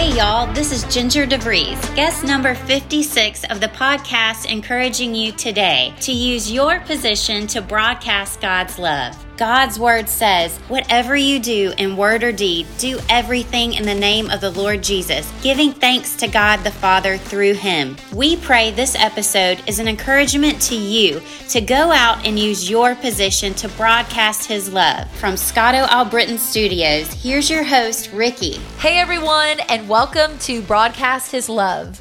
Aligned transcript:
Hey, 0.00 0.16
y'all, 0.16 0.50
this 0.54 0.72
is 0.72 0.82
Ginger 0.84 1.26
DeVries, 1.26 1.94
guest 1.94 2.24
number 2.24 2.54
56 2.54 3.44
of 3.50 3.60
the 3.60 3.68
podcast, 3.68 4.50
encouraging 4.50 5.14
you 5.14 5.30
today 5.30 5.92
to 6.00 6.10
use 6.10 6.50
your 6.50 6.80
position 6.80 7.46
to 7.48 7.60
broadcast 7.60 8.40
God's 8.40 8.78
love. 8.78 9.14
God's 9.40 9.78
word 9.78 10.06
says, 10.10 10.58
Whatever 10.68 11.16
you 11.16 11.40
do 11.40 11.72
in 11.78 11.96
word 11.96 12.22
or 12.22 12.30
deed, 12.30 12.66
do 12.76 13.00
everything 13.08 13.72
in 13.72 13.84
the 13.84 13.94
name 13.94 14.28
of 14.28 14.42
the 14.42 14.50
Lord 14.50 14.82
Jesus, 14.82 15.32
giving 15.42 15.72
thanks 15.72 16.14
to 16.16 16.28
God 16.28 16.58
the 16.58 16.70
Father 16.70 17.16
through 17.16 17.54
him. 17.54 17.96
We 18.12 18.36
pray 18.36 18.70
this 18.70 18.94
episode 18.94 19.62
is 19.66 19.78
an 19.78 19.88
encouragement 19.88 20.60
to 20.64 20.76
you 20.76 21.22
to 21.48 21.62
go 21.62 21.90
out 21.90 22.26
and 22.26 22.38
use 22.38 22.68
your 22.68 22.94
position 22.94 23.54
to 23.54 23.68
broadcast 23.70 24.46
his 24.46 24.70
love. 24.70 25.10
From 25.12 25.38
Scotto 25.38 25.86
Albritton 25.86 26.36
Studios, 26.36 27.10
here's 27.14 27.48
your 27.48 27.64
host, 27.64 28.12
Ricky. 28.12 28.58
Hey 28.78 28.98
everyone, 28.98 29.58
and 29.70 29.88
welcome 29.88 30.36
to 30.40 30.60
Broadcast 30.60 31.32
His 31.32 31.48
Love. 31.48 31.98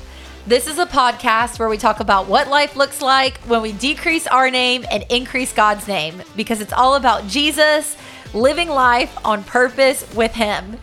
This 0.50 0.66
is 0.66 0.80
a 0.80 0.88
podcast 0.88 1.60
where 1.60 1.70
we 1.70 1.78
talk 1.78 2.00
about 2.00 2.26
what 2.26 2.48
life 2.48 2.76
looks 2.76 3.04
like 3.04 3.38
when 3.42 3.62
we 3.62 3.72
decrease 3.72 4.26
our 4.26 4.50
name 4.50 4.84
and 4.90 5.06
increase 5.12 5.54
God's 5.54 5.88
name 5.88 6.24
because 6.36 6.60
it's 6.60 6.74
all 6.74 6.96
about 6.96 7.28
Jesus 7.28 7.96
living 8.34 8.68
life 8.68 9.16
on 9.24 9.44
purpose 9.44 10.12
with 10.16 10.34
Him. 10.34 10.80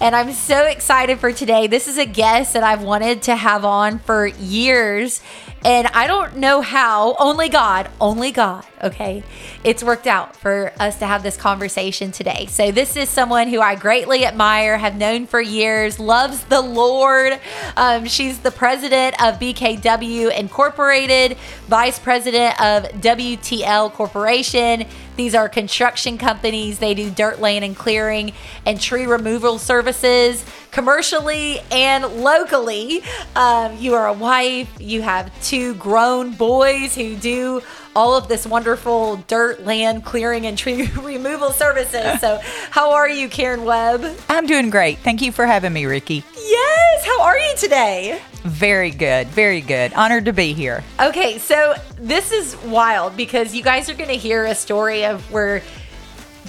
And 0.00 0.14
I'm 0.14 0.32
so 0.32 0.66
excited 0.66 1.20
for 1.20 1.32
today. 1.32 1.68
This 1.68 1.86
is 1.86 1.98
a 1.98 2.04
guest 2.04 2.54
that 2.54 2.64
I've 2.64 2.82
wanted 2.82 3.22
to 3.22 3.36
have 3.36 3.64
on 3.64 4.00
for 4.00 4.26
years. 4.26 5.22
And 5.64 5.86
I 5.94 6.06
don't 6.06 6.36
know 6.36 6.60
how, 6.60 7.16
only 7.18 7.48
God, 7.48 7.88
only 7.98 8.32
God, 8.32 8.66
okay? 8.82 9.22
It's 9.62 9.82
worked 9.82 10.06
out 10.06 10.36
for 10.36 10.72
us 10.78 10.98
to 10.98 11.06
have 11.06 11.22
this 11.22 11.38
conversation 11.38 12.12
today. 12.12 12.44
So, 12.50 12.70
this 12.70 12.96
is 12.96 13.08
someone 13.08 13.48
who 13.48 13.62
I 13.62 13.74
greatly 13.74 14.26
admire, 14.26 14.76
have 14.76 14.96
known 14.96 15.26
for 15.26 15.40
years, 15.40 15.98
loves 15.98 16.44
the 16.44 16.60
Lord. 16.60 17.40
Um, 17.78 18.04
she's 18.04 18.40
the 18.40 18.50
president 18.50 19.14
of 19.22 19.36
BKW 19.40 20.38
Incorporated, 20.38 21.38
vice 21.66 21.98
president 21.98 22.60
of 22.60 22.84
WTL 23.00 23.90
Corporation. 23.92 24.84
These 25.16 25.34
are 25.34 25.48
construction 25.48 26.18
companies. 26.18 26.78
They 26.78 26.94
do 26.94 27.10
dirt 27.10 27.40
land 27.40 27.64
and 27.64 27.76
clearing 27.76 28.32
and 28.66 28.80
tree 28.80 29.06
removal 29.06 29.58
services 29.58 30.44
commercially 30.70 31.60
and 31.70 32.04
locally. 32.04 33.02
Um, 33.36 33.76
you 33.78 33.94
are 33.94 34.08
a 34.08 34.12
wife, 34.12 34.68
you 34.80 35.02
have 35.02 35.30
two 35.42 35.74
grown 35.74 36.32
boys 36.34 36.94
who 36.94 37.14
do 37.16 37.62
all 37.94 38.16
of 38.16 38.26
this 38.26 38.44
wonderful 38.44 39.16
dirt 39.28 39.64
land 39.64 40.04
clearing 40.04 40.46
and 40.46 40.58
tree 40.58 40.86
removal 41.00 41.50
services. 41.50 42.20
So, 42.20 42.40
how 42.70 42.92
are 42.92 43.08
you, 43.08 43.28
Karen 43.28 43.64
Webb? 43.64 44.18
I'm 44.28 44.46
doing 44.46 44.68
great. 44.68 44.98
Thank 44.98 45.22
you 45.22 45.30
for 45.30 45.46
having 45.46 45.72
me, 45.72 45.86
Ricky. 45.86 46.24
Yes, 46.36 47.06
how 47.06 47.22
are 47.22 47.38
you 47.38 47.54
today? 47.56 48.20
Very 48.44 48.90
good, 48.90 49.28
very 49.28 49.62
good. 49.62 49.94
Honored 49.94 50.26
to 50.26 50.32
be 50.34 50.52
here. 50.52 50.84
Okay, 51.00 51.38
so 51.38 51.74
this 51.96 52.30
is 52.30 52.54
wild 52.64 53.16
because 53.16 53.54
you 53.54 53.62
guys 53.62 53.88
are 53.88 53.94
going 53.94 54.10
to 54.10 54.16
hear 54.16 54.44
a 54.44 54.54
story 54.54 55.06
of 55.06 55.32
where 55.32 55.62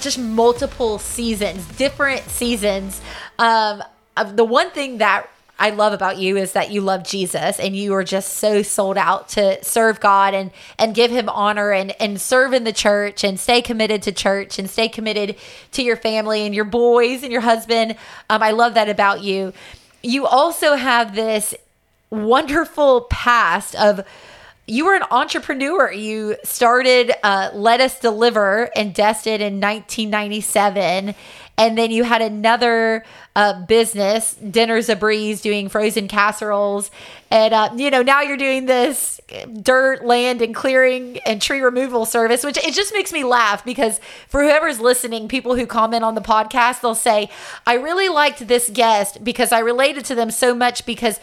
just 0.01 0.19
multiple 0.19 0.99
seasons, 0.99 1.65
different 1.77 2.21
seasons. 2.23 2.99
Um, 3.39 3.81
of 4.17 4.35
the 4.35 4.43
one 4.43 4.71
thing 4.71 4.97
that 4.97 5.29
I 5.57 5.69
love 5.69 5.93
about 5.93 6.17
you 6.17 6.35
is 6.35 6.51
that 6.51 6.69
you 6.69 6.81
love 6.81 7.05
Jesus 7.05 7.59
and 7.61 7.75
you 7.75 7.93
are 7.93 8.03
just 8.03 8.33
so 8.33 8.61
sold 8.61 8.97
out 8.97 9.29
to 9.29 9.63
serve 9.63 10.01
God 10.01 10.33
and 10.33 10.51
and 10.77 10.93
give 10.93 11.11
him 11.11 11.29
honor 11.29 11.71
and 11.71 11.93
and 12.01 12.19
serve 12.19 12.51
in 12.51 12.65
the 12.65 12.73
church 12.73 13.23
and 13.23 13.39
stay 13.39 13.61
committed 13.61 14.01
to 14.03 14.11
church 14.11 14.59
and 14.59 14.69
stay 14.69 14.89
committed 14.89 15.37
to 15.71 15.81
your 15.81 15.95
family 15.95 16.41
and 16.41 16.53
your 16.53 16.65
boys 16.65 17.23
and 17.23 17.31
your 17.31 17.41
husband. 17.41 17.95
Um, 18.29 18.43
I 18.43 18.51
love 18.51 18.73
that 18.73 18.89
about 18.89 19.23
you. 19.23 19.53
You 20.03 20.25
also 20.25 20.75
have 20.75 21.15
this 21.15 21.55
wonderful 22.09 23.01
past 23.01 23.75
of 23.75 24.05
you 24.67 24.85
were 24.85 24.95
an 24.95 25.03
entrepreneur. 25.11 25.91
You 25.91 26.37
started 26.43 27.11
uh, 27.23 27.51
Let 27.53 27.81
Us 27.81 27.99
Deliver 27.99 28.69
and 28.75 28.95
Destin 28.95 29.41
in 29.41 29.61
1997. 29.61 31.13
And 31.57 31.77
then 31.77 31.91
you 31.91 32.03
had 32.03 32.21
another 32.21 33.05
uh, 33.35 33.65
business, 33.65 34.33
Dinner's 34.35 34.89
a 34.89 34.95
Breeze, 34.95 35.41
doing 35.41 35.69
frozen 35.69 36.07
casseroles. 36.07 36.91
And, 37.31 37.53
uh, 37.53 37.69
you 37.75 37.91
know, 37.91 38.01
now 38.01 38.21
you're 38.21 38.37
doing 38.37 38.65
this 38.65 39.21
dirt, 39.61 40.05
land, 40.05 40.41
and 40.41 40.53
clearing 40.53 41.19
and 41.19 41.41
tree 41.41 41.61
removal 41.61 42.05
service, 42.05 42.43
which 42.43 42.57
it 42.57 42.73
just 42.73 42.93
makes 42.93 43.13
me 43.13 43.23
laugh 43.23 43.63
because 43.63 43.99
for 44.27 44.43
whoever's 44.43 44.79
listening, 44.79 45.27
people 45.27 45.55
who 45.55 45.65
comment 45.65 46.03
on 46.03 46.15
the 46.15 46.21
podcast, 46.21 46.81
they'll 46.81 46.95
say, 46.95 47.29
I 47.65 47.75
really 47.75 48.09
liked 48.09 48.47
this 48.47 48.69
guest 48.69 49.23
because 49.23 49.51
I 49.51 49.59
related 49.59 50.05
to 50.05 50.15
them 50.15 50.31
so 50.31 50.53
much 50.53 50.85
because 50.85 51.19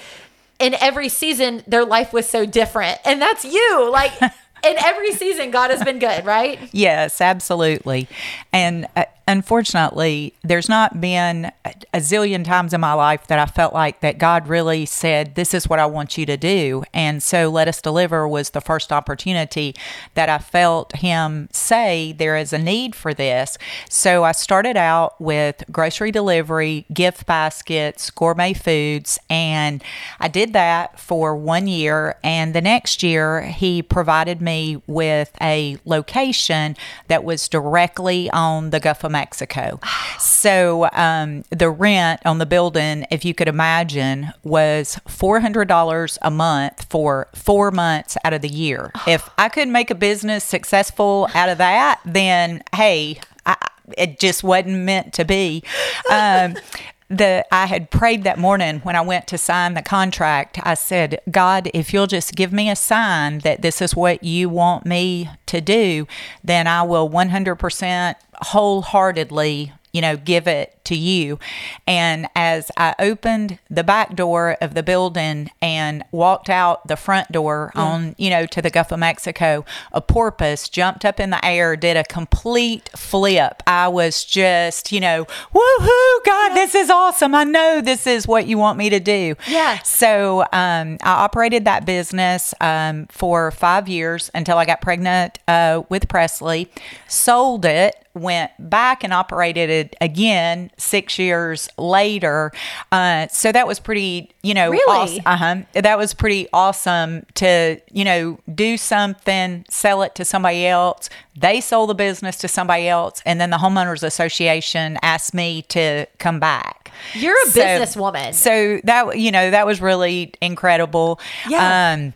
in 0.62 0.74
every 0.74 1.08
season 1.08 1.62
their 1.66 1.84
life 1.84 2.12
was 2.12 2.28
so 2.28 2.46
different. 2.46 2.98
And 3.04 3.20
that's 3.20 3.44
you. 3.44 3.90
Like 3.90 4.12
in 4.22 4.76
every 4.78 5.12
season 5.12 5.50
god 5.50 5.70
has 5.70 5.82
been 5.82 5.98
good 5.98 6.24
right? 6.24 6.58
Yes, 6.72 7.20
absolutely. 7.20 8.08
And 8.52 8.86
uh, 8.96 9.04
unfortunately, 9.28 10.34
there's 10.42 10.68
not 10.68 11.00
been 11.00 11.52
a, 11.64 12.00
zillion 12.00 12.44
times 12.44 12.74
in 12.74 12.80
my 12.80 12.92
life 12.92 13.26
that 13.28 13.38
I 13.38 13.46
felt 13.46 13.72
like 13.72 14.00
that 14.00 14.18
God 14.18 14.48
really 14.48 14.84
said, 14.86 15.34
This 15.34 15.54
is 15.54 15.68
what 15.68 15.78
I 15.78 15.86
want 15.86 16.18
you 16.18 16.26
to 16.26 16.36
do. 16.36 16.82
And 16.92 17.22
so 17.22 17.48
Let 17.48 17.68
Us 17.68 17.80
Deliver 17.80 18.26
was 18.26 18.50
the 18.50 18.60
first 18.60 18.92
opportunity 18.92 19.74
that 20.14 20.28
I 20.28 20.38
felt 20.38 20.96
Him 20.96 21.48
say, 21.52 22.12
There 22.12 22.36
is 22.36 22.52
a 22.52 22.58
need 22.58 22.94
for 22.94 23.14
this. 23.14 23.58
So 23.88 24.24
I 24.24 24.32
started 24.32 24.76
out 24.76 25.20
with 25.20 25.62
grocery 25.70 26.10
delivery, 26.10 26.84
gift 26.92 27.26
baskets, 27.26 28.10
gourmet 28.10 28.54
foods, 28.54 29.18
and 29.30 29.82
I 30.18 30.28
did 30.28 30.52
that 30.54 30.98
for 30.98 31.36
one 31.36 31.68
year. 31.68 32.16
And 32.24 32.54
the 32.54 32.60
next 32.60 33.02
year, 33.02 33.42
He 33.42 33.82
provided 33.82 34.42
me 34.42 34.82
with 34.86 35.30
a 35.40 35.76
location 35.84 36.76
that 37.06 37.22
was 37.22 37.48
directly 37.48 38.28
on 38.30 38.70
the 38.70 38.80
Gulf 38.80 39.04
of 39.04 39.11
Mexico. 39.12 39.78
So 40.18 40.88
um, 40.92 41.44
the 41.50 41.70
rent 41.70 42.20
on 42.24 42.38
the 42.38 42.46
building, 42.46 43.06
if 43.10 43.24
you 43.24 43.34
could 43.34 43.48
imagine, 43.48 44.32
was 44.42 44.98
$400 45.08 46.18
a 46.22 46.30
month 46.30 46.86
for 46.90 47.28
four 47.34 47.70
months 47.70 48.16
out 48.24 48.32
of 48.32 48.42
the 48.42 48.48
year. 48.48 48.90
If 49.06 49.28
I 49.38 49.48
could 49.48 49.68
make 49.68 49.90
a 49.90 49.94
business 49.94 50.44
successful 50.44 51.28
out 51.34 51.48
of 51.48 51.58
that, 51.58 52.00
then 52.04 52.62
hey, 52.74 53.20
I, 53.46 53.56
it 53.96 54.18
just 54.18 54.42
wasn't 54.42 54.80
meant 54.80 55.12
to 55.14 55.24
be. 55.24 55.62
Um, 56.10 56.56
the 57.12 57.44
I 57.52 57.66
had 57.66 57.90
prayed 57.90 58.24
that 58.24 58.38
morning 58.38 58.80
when 58.80 58.96
I 58.96 59.02
went 59.02 59.26
to 59.28 59.38
sign 59.38 59.74
the 59.74 59.82
contract. 59.82 60.58
I 60.62 60.74
said, 60.74 61.20
God, 61.30 61.70
if 61.74 61.92
you'll 61.92 62.06
just 62.06 62.34
give 62.34 62.52
me 62.52 62.70
a 62.70 62.76
sign 62.76 63.40
that 63.40 63.60
this 63.60 63.82
is 63.82 63.94
what 63.94 64.24
you 64.24 64.48
want 64.48 64.86
me 64.86 65.28
to 65.46 65.60
do, 65.60 66.06
then 66.42 66.66
I 66.66 66.82
will 66.82 67.08
100% 67.08 68.14
wholeheartedly, 68.42 69.72
you 69.92 70.00
know, 70.00 70.16
give 70.16 70.48
it 70.48 70.82
to 70.84 70.96
you. 70.96 71.38
And 71.86 72.26
as 72.34 72.70
I 72.76 72.94
opened 72.98 73.58
the 73.70 73.84
back 73.84 74.16
door 74.16 74.56
of 74.60 74.74
the 74.74 74.82
building 74.82 75.50
and 75.60 76.02
walked 76.10 76.48
out 76.48 76.88
the 76.88 76.96
front 76.96 77.30
door 77.30 77.72
on, 77.74 78.14
you 78.18 78.30
know, 78.30 78.46
to 78.46 78.62
the 78.62 78.70
Gulf 78.70 78.90
of 78.90 78.98
Mexico, 78.98 79.64
a 79.92 80.00
porpoise 80.00 80.68
jumped 80.68 81.04
up 81.04 81.20
in 81.20 81.30
the 81.30 81.44
air, 81.44 81.76
did 81.76 81.96
a 81.96 82.04
complete 82.04 82.88
flip. 82.96 83.62
I 83.66 83.88
was 83.88 84.24
just, 84.24 84.92
you 84.92 85.00
know, 85.00 85.26
woohoo, 85.54 86.24
God, 86.24 86.54
this 86.54 86.74
is 86.74 86.90
awesome. 86.90 87.34
I 87.34 87.44
know 87.44 87.80
this 87.80 88.06
is 88.06 88.26
what 88.26 88.46
you 88.46 88.58
want 88.58 88.78
me 88.78 88.90
to 88.90 88.98
do. 88.98 89.36
Yeah. 89.46 89.78
So 89.82 90.40
um, 90.52 90.96
I 91.02 91.12
operated 91.22 91.66
that 91.66 91.84
business 91.84 92.54
um, 92.60 93.06
for 93.06 93.50
five 93.50 93.88
years 93.88 94.30
until 94.34 94.56
I 94.56 94.64
got 94.64 94.80
pregnant 94.80 95.38
uh, 95.46 95.82
with 95.90 96.08
Presley, 96.08 96.70
sold 97.06 97.66
it, 97.66 97.94
went 98.14 98.50
back 98.58 99.02
and 99.04 99.12
operated 99.12 99.70
it 99.70 99.96
again 100.00 100.70
six 100.76 101.18
years 101.18 101.68
later. 101.78 102.52
Uh, 102.90 103.26
so 103.28 103.50
that 103.52 103.66
was 103.66 103.80
pretty, 103.80 104.30
you 104.42 104.54
know, 104.54 104.70
Really? 104.70 105.18
awes- 105.18 105.20
uh-huh. 105.24 105.56
That 105.72 105.96
was 105.98 106.12
pretty 106.14 106.46
awesome 106.52 107.24
to, 107.36 107.80
you 107.90 108.04
know, 108.04 108.38
do 108.54 108.76
something, 108.76 109.64
sell 109.70 110.02
it 110.02 110.14
to 110.16 110.24
somebody 110.24 110.66
else. 110.66 111.08
They 111.36 111.60
sold 111.60 111.88
the 111.90 111.94
business 111.94 112.36
to 112.38 112.48
somebody 112.48 112.88
else. 112.88 113.22
And 113.24 113.40
then 113.40 113.50
the 113.50 113.56
homeowners 113.56 114.02
association 114.02 114.98
asked 115.02 115.32
me 115.32 115.62
to 115.68 116.06
come 116.18 116.38
back. 116.38 116.90
You're 117.14 117.40
a 117.46 117.50
businesswoman. 117.50 118.34
So 118.34 118.80
that, 118.84 119.18
you 119.18 119.30
know, 119.30 119.50
that 119.50 119.66
was 119.66 119.80
really 119.80 120.34
incredible. 120.42 121.18
Yeah. 121.48 121.92
Um, 121.94 122.12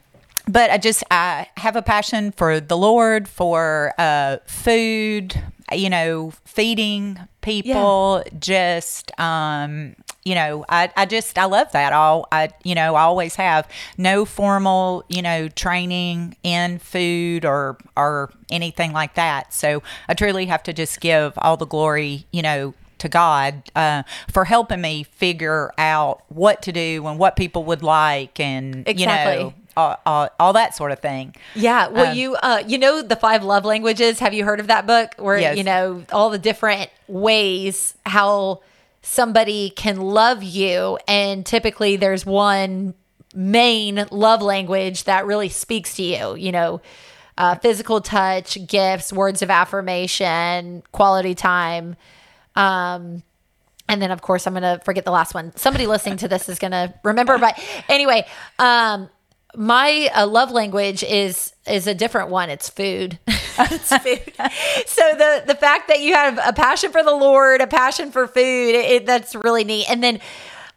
but 0.49 0.71
I 0.71 0.79
just 0.79 1.03
I 1.11 1.49
have 1.57 1.75
a 1.75 1.83
passion 1.83 2.31
for 2.31 2.61
the 2.61 2.77
Lord, 2.77 3.27
for 3.27 3.95
uh, 3.99 4.37
food, 4.47 5.35
you 5.73 5.91
know, 5.91 6.33
feeding 6.45 7.19
people. 7.41 8.23
Just 8.39 9.19
um, 9.19 9.97
you 10.25 10.35
know, 10.35 10.65
I, 10.69 10.91
I 10.97 11.07
just 11.07 11.39
I 11.39 11.45
love 11.45 11.73
that. 11.73 11.93
All 11.93 12.27
I 12.33 12.51
you 12.65 12.75
know 12.75 12.95
I 12.95 13.03
always 13.03 13.37
have 13.37 13.69
no 13.97 14.25
formal 14.25 15.05
you 15.09 15.23
know 15.23 15.49
training 15.49 16.37
in 16.43 16.79
food 16.79 17.45
or 17.45 17.79
or 17.97 18.33
anything 18.51 18.93
like 18.93 19.15
that. 19.15 19.53
So 19.53 19.83
I 20.09 20.15
truly 20.15 20.47
have 20.47 20.63
to 20.65 20.73
just 20.73 21.01
give 21.01 21.33
all 21.39 21.57
the 21.57 21.67
glory 21.67 22.27
you 22.33 22.43
know 22.43 22.75
to 22.99 23.09
God 23.09 23.71
uh, 23.77 24.03
for 24.31 24.47
helping 24.47 24.81
me 24.81 25.03
figure 25.03 25.71
out 25.77 26.23
what 26.29 26.63
to 26.63 26.73
do 26.73 27.07
and 27.07 27.19
what 27.19 27.37
people 27.37 27.65
would 27.65 27.83
like, 27.83 28.41
and 28.41 28.87
you 28.99 29.07
know, 29.07 29.55
all, 29.77 29.97
all, 30.07 30.29
all 30.41 30.53
that 30.55 30.75
sort 30.75 30.91
of 30.93 31.01
thing. 31.01 31.35
Yeah. 31.55 31.89
Well, 31.89 32.11
Um, 32.13 32.17
you 32.17 32.35
uh, 32.37 32.63
you 32.67 32.79
know 32.79 33.03
the 33.03 33.17
five 33.17 33.45
love 33.45 33.65
languages. 33.65 34.19
Have 34.21 34.33
you 34.35 34.45
heard 34.45 34.61
of 34.61 34.67
that 34.69 34.87
book? 34.87 35.15
Where 35.19 35.39
Yes. 35.39 35.57
you 35.57 35.65
know 35.65 36.05
all 36.13 36.31
the 36.31 36.39
different 36.39 36.91
ways 37.09 37.95
how 38.07 38.61
somebody 39.03 39.71
can 39.71 40.01
love 40.01 40.43
you, 40.43 40.99
and 41.07 41.45
typically 41.47 41.97
there's 41.97 42.25
one 42.27 42.95
main 43.35 44.07
love 44.11 44.41
language 44.43 45.05
that 45.05 45.27
really 45.27 45.49
speaks 45.49 45.95
to 45.97 46.03
you. 46.03 46.35
You 46.37 46.53
know, 46.53 46.81
uh, 47.39 47.55
physical 47.57 48.01
touch, 48.01 48.59
gifts, 48.67 49.13
words 49.13 49.43
of 49.43 49.51
affirmation, 49.51 50.83
quality 50.93 51.35
time. 51.35 51.97
Um, 52.55 53.23
and 53.89 54.01
then 54.03 54.11
of 54.11 54.23
course 54.23 54.47
I'm 54.47 54.55
gonna 54.55 54.81
forget 54.85 55.05
the 55.05 55.11
last 55.13 55.35
one. 55.35 55.55
Somebody 55.57 55.87
listening 55.87 56.17
to 56.19 56.29
this 56.29 56.49
is 56.49 56.59
gonna 56.59 56.95
remember. 57.05 57.39
But 57.39 57.59
anyway, 57.89 58.27
um, 58.59 59.09
my 59.57 60.09
uh, 60.15 60.27
love 60.27 60.51
language 60.51 61.03
is 61.03 61.53
is 61.67 61.87
a 61.87 61.95
different 61.95 62.29
one. 62.31 62.51
It's 62.51 62.69
food. 62.69 63.19
it's 63.27 63.89
food. 63.97 64.33
So 64.87 65.03
the 65.17 65.45
the 65.47 65.55
fact 65.55 65.89
that 65.89 66.01
you 66.01 66.15
have 66.15 66.39
a 66.45 66.53
passion 66.53 66.93
for 66.93 67.03
the 67.03 67.15
Lord, 67.15 67.61
a 67.61 67.67
passion 67.67 68.11
for 68.13 68.27
food, 68.27 68.75
it, 68.75 68.91
it- 68.91 69.07
that's 69.07 69.35
really 69.35 69.65
neat. 69.65 69.91
And 69.91 70.03
then. 70.03 70.21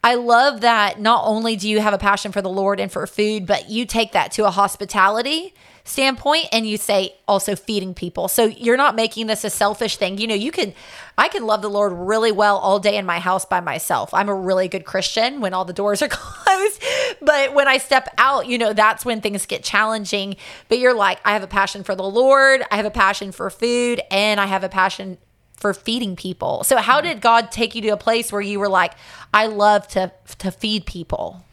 I 0.01 0.15
love 0.15 0.61
that 0.61 1.01
not 1.01 1.25
only 1.25 1.57
do 1.57 1.67
you 1.67 1.81
have 1.81 1.93
a 1.93 1.97
passion 1.97 2.31
for 2.31 2.41
the 2.41 2.49
Lord 2.49 2.79
and 2.79 2.89
for 2.89 3.05
food, 3.05 3.45
but 3.45 3.69
you 3.69 3.85
take 3.85 4.13
that 4.13 4.31
to 4.31 4.45
a 4.45 4.49
hospitality 4.49 5.53
standpoint 5.89 6.47
and 6.51 6.67
you 6.67 6.77
say 6.77 7.15
also 7.27 7.55
feeding 7.55 7.93
people. 7.93 8.27
So 8.27 8.45
you're 8.45 8.77
not 8.77 8.95
making 8.95 9.27
this 9.27 9.43
a 9.43 9.49
selfish 9.49 9.97
thing. 9.97 10.17
You 10.17 10.27
know, 10.27 10.35
you 10.35 10.51
can 10.51 10.73
I 11.17 11.27
can 11.27 11.45
love 11.45 11.61
the 11.61 11.69
Lord 11.69 11.91
really 11.93 12.31
well 12.31 12.57
all 12.57 12.79
day 12.79 12.95
in 12.95 13.05
my 13.05 13.19
house 13.19 13.43
by 13.43 13.59
myself. 13.59 14.13
I'm 14.13 14.29
a 14.29 14.35
really 14.35 14.67
good 14.67 14.85
Christian 14.85 15.41
when 15.41 15.53
all 15.53 15.65
the 15.65 15.73
doors 15.73 16.01
are 16.01 16.07
closed. 16.09 16.83
But 17.21 17.53
when 17.53 17.67
I 17.67 17.77
step 17.77 18.07
out, 18.17 18.47
you 18.47 18.57
know, 18.57 18.73
that's 18.73 19.03
when 19.03 19.19
things 19.19 19.45
get 19.45 19.63
challenging. 19.63 20.35
But 20.69 20.79
you're 20.79 20.93
like, 20.93 21.19
I 21.25 21.33
have 21.33 21.43
a 21.43 21.47
passion 21.47 21.83
for 21.83 21.95
the 21.95 22.03
Lord, 22.03 22.61
I 22.71 22.77
have 22.77 22.85
a 22.85 22.91
passion 22.91 23.31
for 23.31 23.49
food, 23.49 24.01
and 24.11 24.39
I 24.39 24.45
have 24.45 24.63
a 24.63 24.69
passion 24.69 25.17
for 25.57 25.73
feeding 25.73 26.15
people. 26.15 26.63
So 26.63 26.77
how 26.77 27.01
did 27.01 27.19
God 27.19 27.51
take 27.51 27.75
you 27.75 27.81
to 27.81 27.89
a 27.89 27.97
place 27.97 28.31
where 28.31 28.41
you 28.41 28.59
were 28.59 28.69
like, 28.69 28.93
I 29.33 29.47
love 29.47 29.87
to 29.89 30.11
to 30.37 30.51
feed 30.51 30.85
people? 30.85 31.43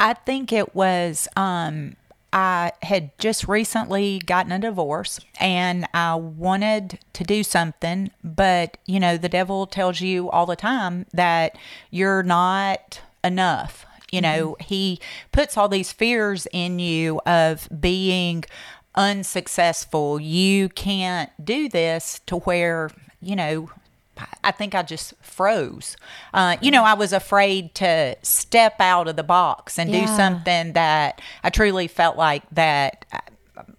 I 0.00 0.14
think 0.14 0.52
it 0.52 0.74
was 0.74 1.28
um 1.36 1.94
I 2.32 2.72
had 2.82 3.16
just 3.18 3.48
recently 3.48 4.18
gotten 4.18 4.52
a 4.52 4.58
divorce 4.58 5.20
and 5.40 5.86
I 5.94 6.16
wanted 6.16 6.98
to 7.14 7.24
do 7.24 7.42
something, 7.42 8.10
but 8.22 8.76
you 8.86 9.00
know, 9.00 9.16
the 9.16 9.28
devil 9.28 9.66
tells 9.66 10.00
you 10.00 10.30
all 10.30 10.46
the 10.46 10.56
time 10.56 11.06
that 11.12 11.56
you're 11.90 12.22
not 12.22 13.00
enough. 13.24 13.86
You 14.12 14.20
know, 14.20 14.52
mm-hmm. 14.52 14.64
he 14.64 15.00
puts 15.32 15.56
all 15.56 15.68
these 15.68 15.92
fears 15.92 16.46
in 16.52 16.78
you 16.78 17.20
of 17.26 17.68
being 17.80 18.44
unsuccessful. 18.94 20.20
You 20.20 20.68
can't 20.68 21.30
do 21.44 21.68
this 21.68 22.20
to 22.26 22.36
where, 22.36 22.90
you 23.20 23.36
know, 23.36 23.70
I 24.42 24.50
think 24.50 24.74
I 24.74 24.82
just 24.82 25.14
froze. 25.20 25.96
Uh, 26.32 26.56
you 26.60 26.70
know, 26.70 26.84
I 26.84 26.94
was 26.94 27.12
afraid 27.12 27.74
to 27.76 28.16
step 28.22 28.80
out 28.80 29.08
of 29.08 29.16
the 29.16 29.22
box 29.22 29.78
and 29.78 29.90
do 29.90 30.06
something 30.06 30.72
that 30.72 31.20
I 31.42 31.50
truly 31.50 31.88
felt 31.88 32.16
like 32.16 32.42
that 32.52 33.04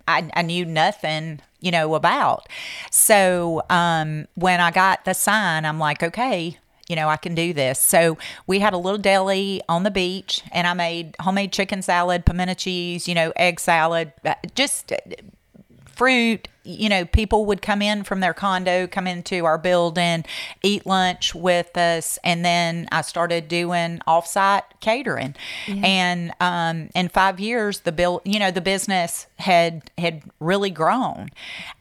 I, 0.08 0.30
I 0.34 0.42
knew 0.42 0.66
nothing, 0.66 1.42
you 1.60 1.72
know, 1.72 1.96
about. 1.96 2.48
So 2.92 3.64
um, 3.70 4.28
when 4.36 4.60
I 4.60 4.72
got 4.72 5.06
the 5.06 5.14
sign, 5.14 5.66
I'm 5.66 5.80
like, 5.80 6.04
okay, 6.04 6.58
you 6.88 6.96
know, 6.96 7.10
I 7.10 7.18
can 7.18 7.36
do 7.36 7.54
this. 7.54 7.80
So 7.80 8.18
we 8.46 8.60
had 8.60 8.74
a 8.74 8.78
little 8.78 8.98
deli 8.98 9.62
on 9.68 9.84
the 9.84 9.92
beach, 9.92 10.42
and 10.52 10.66
I 10.66 10.74
made 10.74 11.16
homemade 11.20 11.52
chicken 11.52 11.82
salad, 11.82 12.26
pimento 12.26 12.54
cheese, 12.54 13.08
you 13.08 13.16
know, 13.16 13.34
egg 13.36 13.60
salad, 13.60 14.14
uh, 14.24 14.36
just 14.56 14.94
fruit. 15.86 16.48
You 16.68 16.90
know, 16.90 17.06
people 17.06 17.46
would 17.46 17.62
come 17.62 17.82
in 17.82 18.04
from 18.04 18.20
their 18.20 18.34
condo, 18.34 18.88
come 18.88 19.08
into 19.08 19.46
our 19.46 19.58
building, 19.58 20.26
eat 20.64 20.86
lunch 20.86 21.34
with 21.34 21.78
us, 21.78 22.20
and 22.24 22.44
then 22.44 22.88
I 22.92 23.02
started 23.02 23.48
doing 23.48 24.02
offsite 24.08 24.64
catering. 24.82 25.36
And 25.68 26.34
um, 26.40 26.90
in 26.94 27.10
five 27.10 27.40
years, 27.40 27.82
the 27.82 27.92
bill, 27.92 28.22
you 28.26 28.40
know, 28.40 28.52
the 28.52 28.62
business 28.62 29.28
had 29.38 29.90
had 29.98 30.24
really 30.40 30.70
grown, 30.70 31.30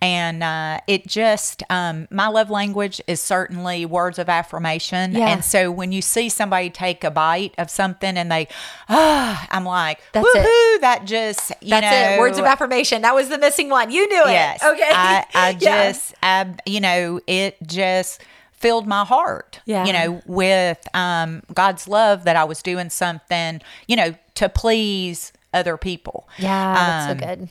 and 0.00 0.42
uh, 0.42 0.80
it 0.86 1.06
just 1.06 1.62
um, 1.70 2.06
my 2.10 2.28
love 2.28 2.50
language 2.50 3.00
is 3.06 3.20
certainly 3.20 3.84
words 3.86 4.18
of 4.18 4.28
affirmation. 4.28 5.12
Yeah. 5.14 5.28
And 5.28 5.44
so 5.44 5.70
when 5.70 5.92
you 5.92 6.02
see 6.02 6.28
somebody 6.28 6.70
take 6.70 7.04
a 7.04 7.10
bite 7.10 7.54
of 7.58 7.70
something 7.70 8.16
and 8.16 8.30
they, 8.30 8.48
ah, 8.88 9.46
I'm 9.50 9.64
like, 9.64 10.00
That's 10.12 10.26
it. 10.26 10.46
woohoo, 10.46 10.80
that 10.82 11.04
just 11.04 11.52
you 11.60 11.70
That's 11.70 11.82
know, 11.84 12.14
it. 12.14 12.20
Words 12.20 12.38
of 12.38 12.44
affirmation. 12.44 13.02
That 13.02 13.14
was 13.14 13.28
the 13.28 13.38
missing 13.38 13.68
one. 13.68 13.90
You 13.90 14.06
knew 14.08 14.22
it. 14.24 14.30
Yes. 14.30 14.62
Okay. 14.62 14.75
I, 14.82 15.24
I 15.34 15.50
Yeah. 15.60 15.88
just, 15.90 16.14
I, 16.22 16.54
you 16.66 16.80
know, 16.80 17.20
it 17.26 17.56
just 17.66 18.22
filled 18.52 18.86
my 18.86 19.04
heart, 19.04 19.60
Yeah. 19.66 19.84
you 19.86 19.92
know, 19.92 20.22
with 20.26 20.78
um, 20.94 21.42
God's 21.52 21.86
love 21.88 22.24
that 22.24 22.36
I 22.36 22.44
was 22.44 22.62
doing 22.62 22.90
something, 22.90 23.60
you 23.86 23.96
know, 23.96 24.14
to 24.36 24.48
please 24.48 25.32
other 25.52 25.76
people. 25.76 26.28
Yeah, 26.38 26.74
that's 26.74 27.10
Um, 27.10 27.18
so 27.18 27.26
good. 27.26 27.48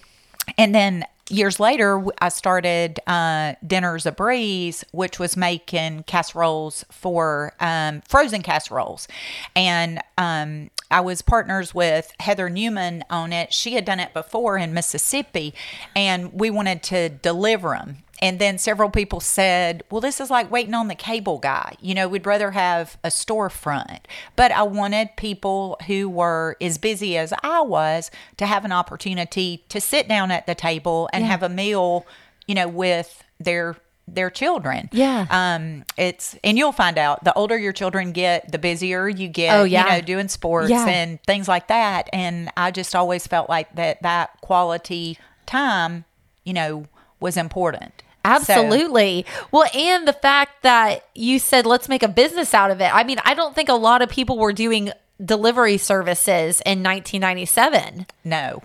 And 0.57 0.74
then 0.75 1.06
years 1.30 1.60
later, 1.60 2.04
I 2.19 2.30
started 2.30 3.00
uh, 3.07 3.56
Dinners 3.66 4.06
a 4.06 4.12
Breeze, 4.12 4.83
which 4.92 5.19
was 5.19 5.36
making 5.36 6.04
casseroles 6.04 6.86
for 6.92 7.54
um, 7.60 8.01
frozen 8.07 8.42
casseroles. 8.42 9.07
And 9.56 10.00
um, 10.18 10.69
I 10.92 11.01
was 11.01 11.22
partners 11.22 11.74
with 11.74 12.12
Heather 12.19 12.50
Newman 12.50 13.04
on 13.10 13.33
it. 13.33 13.54
She 13.54 13.74
had 13.74 13.86
done 13.86 14.00
it 14.00 14.13
before 14.13 14.57
in 14.57 14.74
Mississippi, 14.74 15.54
and 15.95 16.31
we 16.33 16.50
wanted 16.50 16.83
to 16.83 17.10
deliver 17.10 17.69
them. 17.69 17.98
And 18.21 18.39
then 18.39 18.57
several 18.57 18.89
people 18.89 19.19
said, 19.19 19.83
well, 19.91 20.01
this 20.01 20.19
is 20.21 20.29
like 20.29 20.50
waiting 20.50 20.73
on 20.73 20.88
the 20.88 20.95
cable 20.95 21.38
guy. 21.38 21.75
You 21.81 21.94
know, 21.94 22.07
we'd 22.07 22.25
rather 22.25 22.51
have 22.51 22.97
a 23.03 23.09
storefront. 23.09 24.00
But 24.35 24.51
I 24.51 24.63
wanted 24.63 25.09
people 25.17 25.77
who 25.88 26.07
were 26.09 26.56
as 26.62 26.77
busy 26.77 27.17
as 27.17 27.33
I 27.44 27.62
was 27.62 28.12
to 28.38 28.45
have 28.45 28.63
an 28.65 28.71
opportunity 28.71 29.63
to 29.69 29.81
sit 29.81 30.07
down 30.07 30.31
at 30.31 30.45
the 30.47 30.56
table 30.56 31.09
and 31.12 31.25
have 31.25 31.44
a 31.44 31.50
meal, 31.50 32.06
you 32.47 32.56
know, 32.56 32.67
with 32.67 33.23
their 33.39 33.75
their 34.07 34.29
children. 34.29 34.88
Yeah. 34.94 35.25
Um 35.31 35.83
it's 35.97 36.38
and 36.44 36.59
you'll 36.59 36.71
find 36.71 36.97
out 37.00 37.23
the 37.23 37.33
older 37.33 37.57
your 37.57 37.73
children 37.73 38.12
get, 38.12 38.51
the 38.51 38.59
busier 38.59 39.09
you 39.09 39.27
get, 39.27 39.56
Oh, 39.59 39.63
yeah. 39.63 39.83
you 39.85 39.91
know, 39.94 40.01
doing 40.06 40.27
sports 40.27 40.69
Yeah. 40.69 40.86
and 40.88 41.19
things 41.24 41.48
like 41.48 41.67
that. 41.69 42.07
And 42.13 42.51
I 42.55 42.69
just 42.69 42.95
always 42.95 43.25
felt 43.25 43.50
like 43.50 43.74
that 43.75 44.03
that 44.03 44.39
quality 44.41 45.17
time, 45.48 46.05
you 46.43 46.53
know, 46.53 46.86
was 47.19 47.36
important. 47.36 48.03
So- 48.25 48.53
Absolutely. 48.53 49.25
well, 49.51 49.67
and 49.74 50.08
the 50.08 50.13
fact 50.13 50.63
that 50.63 51.08
you 51.13 51.39
said, 51.39 51.65
let's 51.65 51.88
make 51.89 52.03
a 52.03 52.08
business 52.08 52.53
out 52.53 52.72
of 52.72 52.82
it. 52.82 52.94
I 52.94 53.03
mean, 53.03 53.17
I 53.25 53.34
don't 53.34 53.53
think 53.55 53.70
a 53.70 53.74
lot 53.74 54.01
of 54.01 54.10
people 54.10 54.38
were 54.38 54.53
doing 54.53 54.91
delivery 55.24 55.77
services 55.77 56.62
in 56.65 56.84
1997. 56.84 58.05
no. 58.24 58.62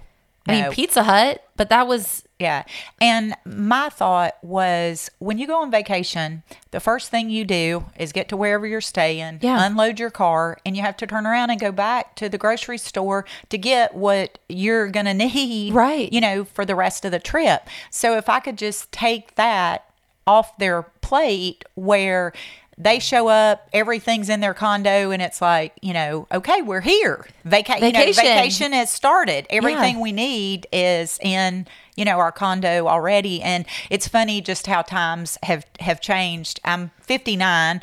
I 0.48 0.62
mean. 0.62 0.72
Pizza 0.72 1.02
Hut, 1.04 1.44
but 1.56 1.68
that 1.68 1.86
was, 1.86 2.24
Yeah. 2.40 2.64
And 3.00 3.34
my 3.44 3.90
thought 3.90 4.36
was 4.42 5.10
when 5.18 5.38
you 5.38 5.46
go 5.46 5.60
on 5.62 5.70
vacation, 5.70 6.42
the 6.70 6.80
first 6.80 7.10
thing 7.10 7.28
you 7.30 7.44
do 7.44 7.84
is 7.98 8.12
get 8.12 8.28
to 8.30 8.36
wherever 8.36 8.66
you're 8.66 8.80
staying, 8.80 9.38
Yeah. 9.42 9.64
unload 9.66 10.00
your 10.00 10.10
car, 10.10 10.56
and 10.64 10.74
you 10.76 10.82
have 10.82 10.96
to 10.96 11.06
turn 11.06 11.26
around 11.26 11.50
and 11.50 11.60
go 11.60 11.70
back 11.70 12.16
to 12.16 12.28
the 12.30 12.38
grocery 12.38 12.78
store 12.78 13.26
to 13.50 13.58
get 13.58 13.94
what 13.94 14.38
you're 14.48 14.88
going 14.88 15.06
to 15.06 15.14
need, 15.14 15.74
Right. 15.74 16.12
you 16.12 16.20
know, 16.20 16.44
for 16.44 16.64
the 16.64 16.74
rest 16.74 17.04
of 17.04 17.12
the 17.12 17.18
trip. 17.20 17.68
So 17.90 18.16
if 18.16 18.28
I 18.28 18.40
could 18.40 18.56
just 18.58 18.90
take 18.90 19.34
that 19.36 19.84
off 20.26 20.56
their 20.58 20.82
plate 20.82 21.64
where 21.74 22.32
they 22.78 22.98
show 22.98 23.28
up, 23.28 23.68
everything's 23.74 24.30
in 24.30 24.40
their 24.40 24.54
condo, 24.54 25.10
and 25.10 25.20
it's 25.20 25.42
like, 25.42 25.74
you 25.82 25.92
know, 25.92 26.26
okay, 26.32 26.62
we're 26.62 26.80
here. 26.80 27.26
Vaca- 27.44 27.74
You 27.74 27.92
know, 27.92 27.98
Vacation. 27.98 28.24
vacation 28.24 28.72
has 28.72 28.90
started. 28.90 29.46
Everything 29.50 30.00
we 30.00 30.12
need 30.12 30.66
is 30.72 31.18
in 31.20 31.66
you 32.00 32.06
know 32.06 32.18
our 32.18 32.32
condo 32.32 32.86
already 32.88 33.42
and 33.42 33.66
it's 33.90 34.08
funny 34.08 34.40
just 34.40 34.66
how 34.66 34.80
times 34.80 35.36
have 35.42 35.66
have 35.80 36.00
changed 36.00 36.58
i'm 36.64 36.90
59 37.02 37.82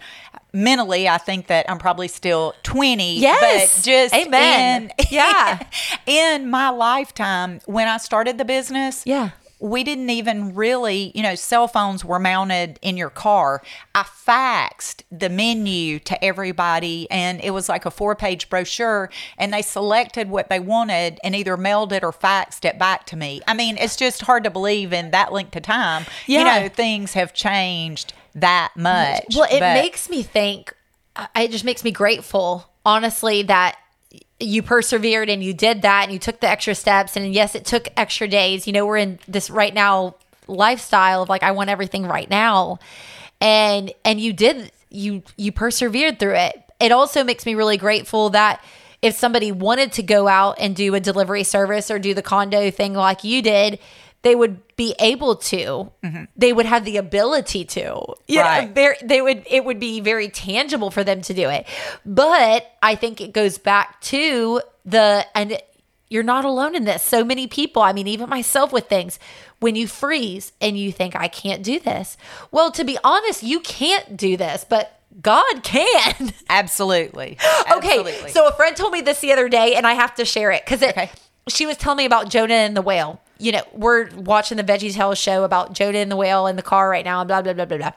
mentally 0.54 1.08
i 1.08 1.20
think 1.20 1.46
that 1.48 1.70
i'm 1.70 1.78
probably 1.78 2.08
still 2.08 2.56
20 2.64 3.20
Yes. 3.20 3.76
but 3.78 3.86
just 3.86 4.16
Amen. 4.16 4.86
in, 4.98 5.06
Yeah. 5.12 5.60
in 6.08 6.50
my 6.50 6.70
lifetime 6.70 7.60
when 7.68 7.88
i 7.88 7.98
started 7.98 8.40
the 8.40 8.46
business 8.46 9.04
Yeah. 9.06 9.30
We 9.60 9.84
didn't 9.84 10.10
even 10.10 10.54
really, 10.54 11.12
you 11.16 11.24
know, 11.24 11.36
cell 11.36 11.68
phones 11.68 12.06
were 12.06 12.20
mounted 12.20 12.78
in 12.82 12.98
your 12.98 13.10
car. 13.10 13.62
I 13.96 14.04
faxed 14.04 15.02
the 15.12 15.30
menu 15.30 16.00
to 16.00 16.24
everybody, 16.24 17.10
and 17.10 17.42
it 17.42 17.52
was 17.52 17.68
like 17.68 17.86
a 17.86 17.92
four 17.92 18.16
page 18.16 18.50
brochure, 18.50 19.10
and 19.38 19.54
they 19.54 19.62
selected 19.62 20.30
what 20.30 20.50
they 20.50 20.60
wanted 20.60 21.20
and 21.24 21.36
either 21.36 21.58
mailed 21.58 21.92
it 21.92 22.04
or 22.04 22.12
faxed 22.12 22.66
it 22.66 22.78
back 22.78 23.06
to 23.08 23.16
me. 23.16 23.42
I 23.48 23.54
mean, 23.54 23.78
it's 23.78 23.96
just 23.96 24.22
hard 24.22 24.44
to 24.44 24.50
believe 24.50 24.94
in 24.94 25.12
that 25.12 25.34
length 25.34 25.56
of 25.56 25.64
time. 25.64 26.06
Yeah. 26.28 26.40
You 26.40 26.46
know, 26.46 26.70
things 26.70 27.14
have 27.14 27.34
changed 27.34 28.14
that 28.36 28.74
much. 28.76 29.36
Well, 29.36 29.48
it 29.52 29.60
but- 29.60 29.74
makes 29.74 30.10
me 30.10 30.24
think. 30.24 30.74
It 31.36 31.50
just 31.50 31.66
makes 31.66 31.84
me 31.84 31.90
grateful, 31.90 32.70
honestly, 32.86 33.42
that 33.42 33.76
you 34.40 34.62
persevered 34.62 35.30
and 35.30 35.44
you 35.44 35.54
did 35.54 35.82
that 35.82 36.04
and 36.04 36.14
you 36.14 36.20
took 36.20 36.40
the 36.40 36.48
extra 36.48 36.76
steps. 36.76 37.16
And 37.16 37.34
yes, 37.34 37.56
it 37.56 37.66
took 37.66 37.88
extra 37.98 38.28
days. 38.28 38.68
You 38.68 38.74
know, 38.74 38.86
we're 38.86 38.98
in 38.98 39.20
this 39.28 39.50
right 39.50 39.74
now 39.74 40.16
lifestyle 40.48 41.24
of 41.24 41.30
like 41.30 41.44
I 41.44 41.52
want 41.52 41.70
everything 41.70 42.06
right 42.06 42.30
now, 42.30 42.80
and 43.42 43.94
and 44.06 44.20
you 44.20 44.34
did 44.34 44.72
you 44.90 45.24
you 45.38 45.52
persevered 45.52 46.20
through 46.20 46.36
it. 46.36 46.64
It 46.80 46.92
also 46.92 47.24
makes 47.24 47.46
me 47.46 47.56
really 47.56 47.78
grateful 47.78 48.30
that 48.32 48.64
if 49.02 49.16
somebody 49.16 49.52
wanted 49.52 49.92
to 49.94 50.04
go 50.04 50.28
out 50.28 50.58
and 50.60 50.76
do 50.76 50.96
a 50.96 51.00
delivery 51.00 51.44
service 51.44 51.92
or 51.92 52.00
do 52.00 52.14
the 52.14 52.22
condo 52.22 52.72
thing 52.72 52.94
like 52.94 53.24
you 53.24 53.42
did, 53.42 53.80
they 54.24 54.36
would 54.36 54.76
be 54.76 54.94
able 55.00 55.36
to. 55.36 55.92
They 56.36 56.52
would 56.54 56.66
have 56.66 56.86
the 56.86 56.98
ability 56.98 57.66
to. 57.66 58.02
Yeah, 58.28 58.42
Right. 58.60 58.70
very, 58.70 58.96
they 59.04 59.22
would. 59.22 59.44
It 59.50 59.64
would 59.66 59.80
be 59.80 60.00
very 60.02 60.30
tangible 60.30 60.92
for 60.92 61.04
them 61.04 61.22
to 61.24 61.34
do 61.34 61.50
it. 61.50 61.66
But 62.06 62.66
I 62.82 62.96
think 62.96 63.22
it 63.22 63.32
goes 63.34 63.58
back 63.58 64.02
to 64.02 64.62
the 64.86 65.26
and 65.36 65.58
you're 66.10 66.24
not 66.24 66.46
alone 66.46 66.74
in 66.76 66.86
this. 66.86 67.04
So 67.04 67.24
many 67.24 67.48
people. 67.48 67.82
I 67.82 67.92
mean, 67.94 68.08
even 68.08 68.30
myself 68.30 68.72
with 68.72 68.88
things. 68.88 69.20
When 69.60 69.76
you 69.76 69.88
freeze 69.88 70.52
and 70.62 70.78
you 70.78 70.92
think 70.92 71.16
I 71.16 71.28
can't 71.28 71.64
do 71.64 71.80
this, 71.80 72.16
well, 72.52 72.70
to 72.72 72.84
be 72.84 72.98
honest, 73.04 73.42
you 73.42 73.60
can't 73.60 74.16
do 74.16 74.38
this, 74.38 74.64
but 74.70 75.00
God 75.20 75.64
can. 75.64 76.32
Absolutely. 76.50 77.38
Okay, 77.72 78.28
so 78.30 78.48
a 78.48 78.52
friend 78.52 78.76
told 78.78 78.94
me 78.94 79.02
this 79.02 79.20
the 79.20 79.32
other 79.34 79.50
day, 79.50 79.74
and 79.74 79.88
I 79.88 79.94
have 79.94 80.14
to 80.16 80.26
share 80.26 80.52
it 80.52 80.64
because 80.64 80.84
Okay. 80.84 81.10
she 81.50 81.66
was 81.66 81.76
telling 81.76 81.98
me 81.98 82.06
about 82.06 82.30
Jonah 82.30 82.54
and 82.54 82.78
the 82.78 82.84
whale. 82.84 83.20
You 83.40 83.54
know, 83.54 83.64
we're 83.74 84.10
watching 84.16 84.58
the 84.58 84.64
Veggie 84.64 84.94
Tale 84.94 85.16
show 85.16 85.44
about 85.44 85.74
Jonah 85.74 86.00
and 86.00 86.12
the 86.12 86.16
whale 86.16 86.48
in 86.48 86.56
the 86.56 86.62
car 86.62 86.90
right 86.90 87.06
now, 87.06 87.22
and 87.22 87.28
blah 87.28 87.42
blah 87.42 87.54
blah 87.54 87.66
blah 87.66 87.78
blah. 87.78 87.92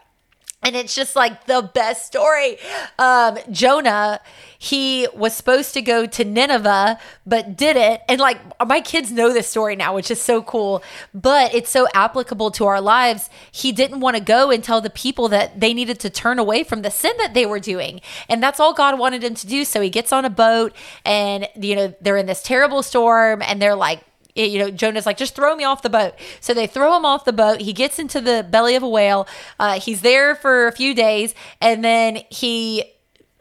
And 0.62 0.76
it's 0.76 0.94
just 0.94 1.16
like 1.16 1.46
the 1.46 1.70
best 1.72 2.04
story. 2.04 2.58
Um, 2.98 3.38
Jonah, 3.50 4.20
he 4.58 5.08
was 5.14 5.34
supposed 5.34 5.72
to 5.72 5.80
go 5.80 6.04
to 6.04 6.22
Nineveh, 6.22 6.98
but 7.24 7.56
didn't. 7.56 8.02
And 8.10 8.20
like 8.20 8.38
my 8.66 8.82
kids 8.82 9.10
know 9.10 9.32
this 9.32 9.48
story 9.48 9.74
now, 9.74 9.94
which 9.94 10.10
is 10.10 10.20
so 10.20 10.42
cool. 10.42 10.82
But 11.14 11.54
it's 11.54 11.70
so 11.70 11.88
applicable 11.94 12.50
to 12.52 12.66
our 12.66 12.82
lives. 12.82 13.30
He 13.50 13.72
didn't 13.72 14.00
want 14.00 14.18
to 14.18 14.22
go 14.22 14.50
and 14.50 14.62
tell 14.62 14.82
the 14.82 14.90
people 14.90 15.28
that 15.28 15.58
they 15.58 15.72
needed 15.72 15.98
to 16.00 16.10
turn 16.10 16.38
away 16.38 16.62
from 16.62 16.82
the 16.82 16.90
sin 16.90 17.14
that 17.16 17.32
they 17.32 17.46
were 17.46 17.60
doing. 17.60 18.02
And 18.28 18.42
that's 18.42 18.60
all 18.60 18.74
God 18.74 18.98
wanted 18.98 19.24
him 19.24 19.34
to 19.36 19.46
do. 19.46 19.64
So 19.64 19.80
he 19.80 19.88
gets 19.88 20.12
on 20.12 20.26
a 20.26 20.30
boat 20.30 20.76
and, 21.06 21.48
you 21.58 21.74
know, 21.74 21.94
they're 22.02 22.18
in 22.18 22.26
this 22.26 22.42
terrible 22.42 22.82
storm 22.82 23.40
and 23.40 23.62
they're 23.62 23.74
like, 23.74 24.04
you 24.34 24.58
know, 24.58 24.70
Jonah's 24.70 25.06
like, 25.06 25.16
just 25.16 25.34
throw 25.34 25.54
me 25.56 25.64
off 25.64 25.82
the 25.82 25.90
boat. 25.90 26.14
So 26.40 26.54
they 26.54 26.66
throw 26.66 26.96
him 26.96 27.04
off 27.04 27.24
the 27.24 27.32
boat. 27.32 27.60
He 27.60 27.72
gets 27.72 27.98
into 27.98 28.20
the 28.20 28.46
belly 28.48 28.74
of 28.74 28.82
a 28.82 28.88
whale. 28.88 29.26
Uh, 29.58 29.80
he's 29.80 30.02
there 30.02 30.34
for 30.34 30.66
a 30.66 30.72
few 30.72 30.94
days, 30.94 31.34
and 31.60 31.84
then 31.84 32.20
he 32.30 32.84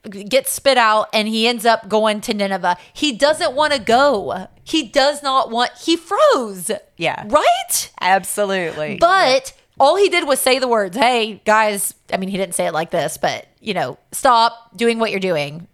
gets 0.09 0.51
spit 0.51 0.77
out, 0.77 1.09
and 1.13 1.27
he 1.27 1.47
ends 1.47 1.65
up 1.65 1.89
going 1.89 2.21
to 2.21 2.33
Nineveh. 2.33 2.77
He 2.93 3.11
doesn't 3.11 3.53
want 3.53 3.73
to 3.73 3.79
go. 3.79 4.47
He 4.63 4.83
does 4.83 5.21
not 5.21 5.51
want. 5.51 5.71
He 5.81 5.95
froze. 5.95 6.71
Yeah. 6.97 7.25
Right. 7.27 7.91
Absolutely. 8.01 8.97
But 8.99 9.53
all 9.79 9.95
he 9.95 10.09
did 10.09 10.27
was 10.27 10.39
say 10.39 10.59
the 10.59 10.67
words, 10.67 10.95
"Hey 10.97 11.41
guys." 11.45 11.93
I 12.11 12.17
mean, 12.17 12.29
he 12.29 12.37
didn't 12.37 12.55
say 12.55 12.67
it 12.67 12.73
like 12.73 12.91
this, 12.91 13.17
but 13.17 13.47
you 13.59 13.73
know, 13.73 13.97
stop 14.11 14.75
doing 14.75 14.99
what 14.99 15.11
you're 15.11 15.19
doing. 15.19 15.67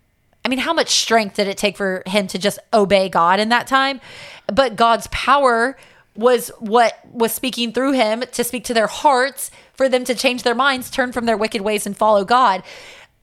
I 0.45 0.47
mean, 0.47 0.59
how 0.59 0.73
much 0.73 0.89
strength 0.89 1.37
did 1.37 1.47
it 1.47 1.57
take 1.57 1.75
for 1.75 2.03
him 2.05 2.27
to 2.27 2.37
just 2.37 2.59
obey 2.71 3.09
God 3.09 3.39
in 3.39 3.49
that 3.49 3.65
time? 3.65 3.99
But 4.45 4.75
God's 4.75 5.07
power 5.07 5.75
was 6.15 6.49
what 6.59 6.99
was 7.11 7.33
speaking 7.33 7.73
through 7.73 7.93
him 7.93 8.23
to 8.31 8.43
speak 8.43 8.63
to 8.65 8.73
their 8.73 8.87
hearts 8.87 9.49
for 9.73 9.89
them 9.89 10.05
to 10.05 10.13
change 10.13 10.43
their 10.43 10.55
minds, 10.55 10.91
turn 10.91 11.11
from 11.11 11.25
their 11.25 11.35
wicked 11.35 11.61
ways, 11.61 11.87
and 11.87 11.97
follow 11.97 12.23
God. 12.23 12.61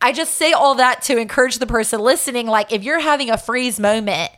I 0.01 0.13
just 0.13 0.35
say 0.35 0.53
all 0.53 0.75
that 0.75 1.03
to 1.03 1.17
encourage 1.17 1.59
the 1.59 1.67
person 1.67 2.01
listening. 2.01 2.49
Like, 2.49 2.73
if 2.73 2.83
you're 2.83 2.99
having 2.99 3.31
a 3.31 3.39
freeze 3.39 3.79
moment 3.79 4.33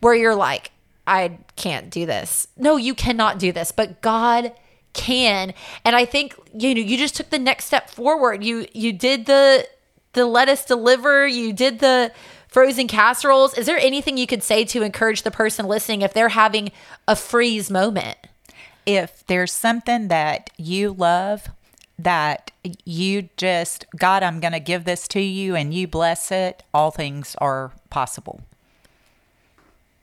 where 0.00 0.14
you're 0.14 0.34
like, 0.34 0.72
I 1.06 1.38
can't 1.56 1.88
do 1.90 2.04
this. 2.04 2.48
No, 2.58 2.76
you 2.76 2.94
cannot 2.94 3.38
do 3.38 3.50
this, 3.50 3.72
but 3.72 4.02
God 4.02 4.52
can. 4.92 5.54
And 5.84 5.96
I 5.96 6.04
think 6.04 6.34
you 6.54 6.74
know 6.74 6.80
you 6.80 6.98
just 6.98 7.16
took 7.16 7.30
the 7.30 7.38
next 7.38 7.64
step 7.64 7.88
forward. 7.88 8.44
You 8.44 8.66
you 8.72 8.92
did 8.92 9.26
the 9.26 9.66
the 10.16 10.26
Let 10.26 10.48
Us 10.48 10.64
Deliver. 10.64 11.28
You 11.28 11.52
did 11.52 11.78
the 11.78 12.10
frozen 12.48 12.88
casseroles. 12.88 13.56
Is 13.56 13.66
there 13.66 13.78
anything 13.78 14.16
you 14.16 14.26
could 14.26 14.42
say 14.42 14.64
to 14.64 14.82
encourage 14.82 15.22
the 15.22 15.30
person 15.30 15.66
listening 15.66 16.02
if 16.02 16.12
they're 16.12 16.30
having 16.30 16.72
a 17.06 17.14
freeze 17.16 17.70
moment? 17.70 18.18
if 18.84 19.26
there's 19.26 19.50
something 19.50 20.06
that 20.06 20.48
you 20.56 20.92
love 20.92 21.48
that 21.98 22.52
you 22.84 23.28
just 23.36 23.84
god 23.98 24.22
i'm 24.22 24.38
going 24.38 24.52
to 24.52 24.60
give 24.60 24.84
this 24.84 25.08
to 25.08 25.18
you 25.18 25.56
and 25.56 25.74
you 25.74 25.88
bless 25.88 26.30
it 26.30 26.62
all 26.72 26.92
things 26.92 27.34
are 27.40 27.72
possible 27.90 28.40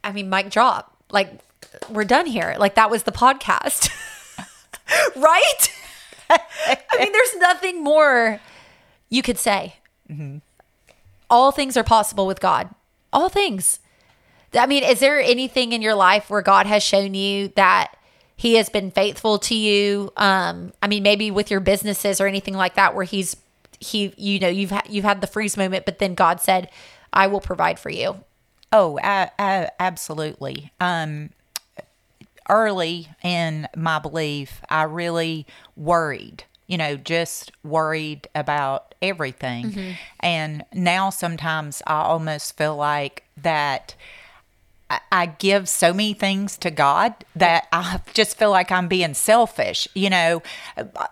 I 0.04 0.12
mean, 0.12 0.30
mic 0.30 0.50
drop. 0.50 0.96
Like 1.12 1.30
we're 1.90 2.04
done 2.04 2.26
here. 2.26 2.56
Like 2.60 2.76
that 2.76 2.90
was 2.90 3.04
the 3.04 3.12
podcast. 3.12 3.90
right? 5.16 5.80
I 6.30 6.80
mean, 7.00 7.12
there's 7.12 7.36
nothing 7.38 7.84
more 7.84 8.40
you 9.10 9.22
could 9.22 9.38
say. 9.38 9.76
All 11.30 11.52
things 11.52 11.78
are 11.78 11.84
possible 11.84 12.28
with 12.28 12.40
God. 12.40 12.70
All 13.12 13.30
things. 13.30 13.80
I 14.54 14.66
mean, 14.68 14.84
is 14.84 15.00
there 15.00 15.20
anything 15.20 15.72
in 15.72 15.82
your 15.82 15.96
life 15.96 16.30
where 16.30 16.42
God 16.42 16.68
has 16.68 16.84
shown 16.84 17.14
you 17.14 17.48
that 17.56 17.96
He 18.36 18.56
has 18.56 18.70
been 18.70 18.92
faithful 18.92 19.40
to 19.40 19.56
you? 19.56 20.12
Um, 20.18 20.74
I 20.82 20.88
mean, 20.88 21.04
maybe 21.04 21.32
with 21.32 21.50
your 21.50 21.60
businesses 21.60 22.22
or 22.22 22.28
anything 22.28 22.54
like 22.54 22.76
that, 22.76 22.94
where 22.94 23.06
He's 23.06 23.36
He, 23.80 24.14
you 24.18 24.40
know, 24.40 24.50
you've 24.50 24.72
ha- 24.72 24.84
you've 24.88 25.06
had 25.06 25.22
the 25.22 25.28
freeze 25.28 25.58
moment, 25.58 25.86
but 25.86 26.00
then 26.00 26.14
God 26.14 26.40
said, 26.40 26.70
"I 27.12 27.28
will 27.28 27.42
provide 27.42 27.80
for 27.80 27.90
you." 27.90 28.24
oh 28.74 29.00
I, 29.02 29.30
I, 29.40 29.70
absolutely 29.80 30.72
um 30.82 31.30
early 32.50 33.08
in 33.24 33.70
my 33.78 34.00
belief 34.00 34.62
i 34.70 34.84
really 34.84 35.46
worried 35.78 36.44
you 36.68 36.78
know 36.78 36.96
just 36.96 37.52
worried 37.64 38.28
about 38.36 38.96
everything 39.02 39.72
mm-hmm. 39.72 39.92
and 40.20 40.64
now 40.74 41.10
sometimes 41.10 41.82
i 41.88 42.02
almost 42.02 42.58
feel 42.58 42.76
like 42.76 43.24
that 43.38 43.96
I- 45.12 45.26
give 45.26 45.70
so 45.70 45.94
many 45.94 46.14
things 46.14 46.58
to 46.58 46.72
God 46.72 47.14
that 47.36 47.68
I 47.72 48.02
just 48.14 48.38
feel 48.38 48.52
like 48.52 48.72
I'm 48.72 48.88
being 48.88 49.14
selfish, 49.14 49.88
you 49.94 50.10
know, 50.10 50.42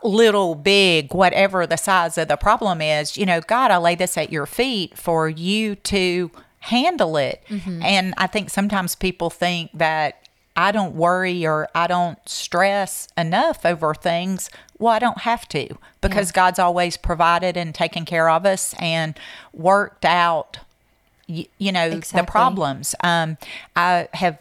little, 0.03 0.55
big, 0.55 1.13
whatever 1.13 1.65
the 1.65 1.77
size 1.77 2.17
of 2.17 2.27
the 2.27 2.37
problem 2.37 2.81
is. 2.81 3.17
You 3.17 3.25
know, 3.25 3.41
God, 3.41 3.71
I 3.71 3.77
lay 3.77 3.95
this 3.95 4.17
at 4.17 4.31
your 4.31 4.45
feet 4.45 4.97
for 4.97 5.29
you 5.29 5.75
to 5.75 6.31
handle 6.59 7.17
it. 7.17 7.43
Mm-hmm. 7.49 7.81
And 7.81 8.13
I 8.17 8.27
think 8.27 8.49
sometimes 8.49 8.95
people 8.95 9.29
think 9.29 9.71
that 9.73 10.27
I 10.55 10.71
don't 10.71 10.95
worry 10.95 11.45
or 11.45 11.69
I 11.73 11.87
don't 11.87 12.17
stress 12.27 13.07
enough 13.17 13.65
over 13.65 13.93
things. 13.93 14.49
Well, 14.81 14.93
I 14.93 14.99
don't 14.99 15.19
have 15.19 15.47
to 15.49 15.77
because 16.01 16.31
God's 16.31 16.59
always 16.59 16.97
provided 16.97 17.55
and 17.55 17.73
taken 17.73 18.03
care 18.03 18.29
of 18.29 18.45
us 18.45 18.73
and 18.79 19.17
worked 19.53 20.03
out 20.05 20.57
y- 21.29 21.47
you 21.57 21.71
know 21.71 21.85
Exactly. 21.85 22.21
the 22.21 22.31
problems 22.31 22.95
um, 23.03 23.37
i 23.75 24.07
have 24.13 24.37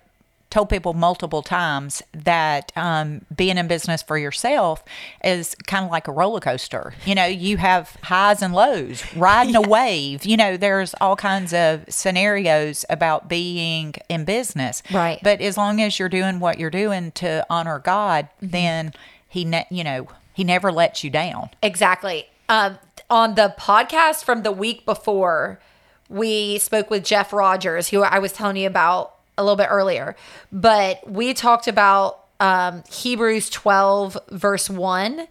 told 0.48 0.68
people 0.68 0.94
multiple 0.94 1.42
times 1.42 2.02
that 2.12 2.72
um, 2.76 3.20
being 3.36 3.56
in 3.56 3.68
business 3.68 4.02
for 4.02 4.18
yourself 4.18 4.82
is 5.22 5.54
kind 5.68 5.84
of 5.84 5.92
like 5.92 6.08
a 6.08 6.12
roller 6.12 6.40
coaster 6.40 6.92
you 7.06 7.14
know 7.14 7.24
you 7.26 7.56
have 7.58 7.96
highs 8.02 8.42
and 8.42 8.52
lows 8.52 9.04
riding 9.14 9.54
a 9.54 9.60
wave 9.76 10.24
you 10.24 10.36
know 10.36 10.56
there's 10.56 10.92
all 11.00 11.14
kinds 11.14 11.52
of 11.54 11.84
scenarios 11.88 12.84
about 12.90 13.28
being 13.28 13.94
in 14.08 14.24
business 14.24 14.82
Right. 14.92 15.20
but 15.22 15.40
as 15.40 15.56
long 15.56 15.80
as 15.80 15.98
you're 16.00 16.08
doing 16.08 16.40
what 16.40 16.58
you're 16.58 16.70
doing 16.70 17.12
to 17.12 17.46
honor 17.50 17.78
god 17.78 18.28
Mm-hmm. 18.42 18.50
then 18.50 18.92
he 19.28 19.44
ne- 19.44 19.66
you 19.70 19.84
know 19.84 20.08
he 20.40 20.44
never 20.44 20.72
lets 20.72 21.04
you 21.04 21.10
down 21.10 21.50
Exactly. 21.62 22.26
Um, 22.48 22.78
on 23.10 23.34
the 23.34 23.54
podcast 23.58 24.24
from 24.24 24.42
the 24.42 24.50
week 24.50 24.86
before, 24.86 25.60
we 26.08 26.56
spoke 26.56 26.88
with 26.88 27.04
Jeff 27.04 27.34
Rogers, 27.34 27.90
who 27.90 28.02
I 28.02 28.20
was 28.20 28.32
telling 28.32 28.56
you 28.56 28.66
about 28.66 29.16
a 29.36 29.42
little 29.42 29.56
bit 29.56 29.66
earlier. 29.68 30.16
But 30.50 31.06
we 31.06 31.34
talked 31.34 31.68
about 31.68 32.24
um, 32.40 32.82
Hebrews 32.90 33.50
12, 33.50 34.16
verse 34.30 34.70
1. 34.70 35.28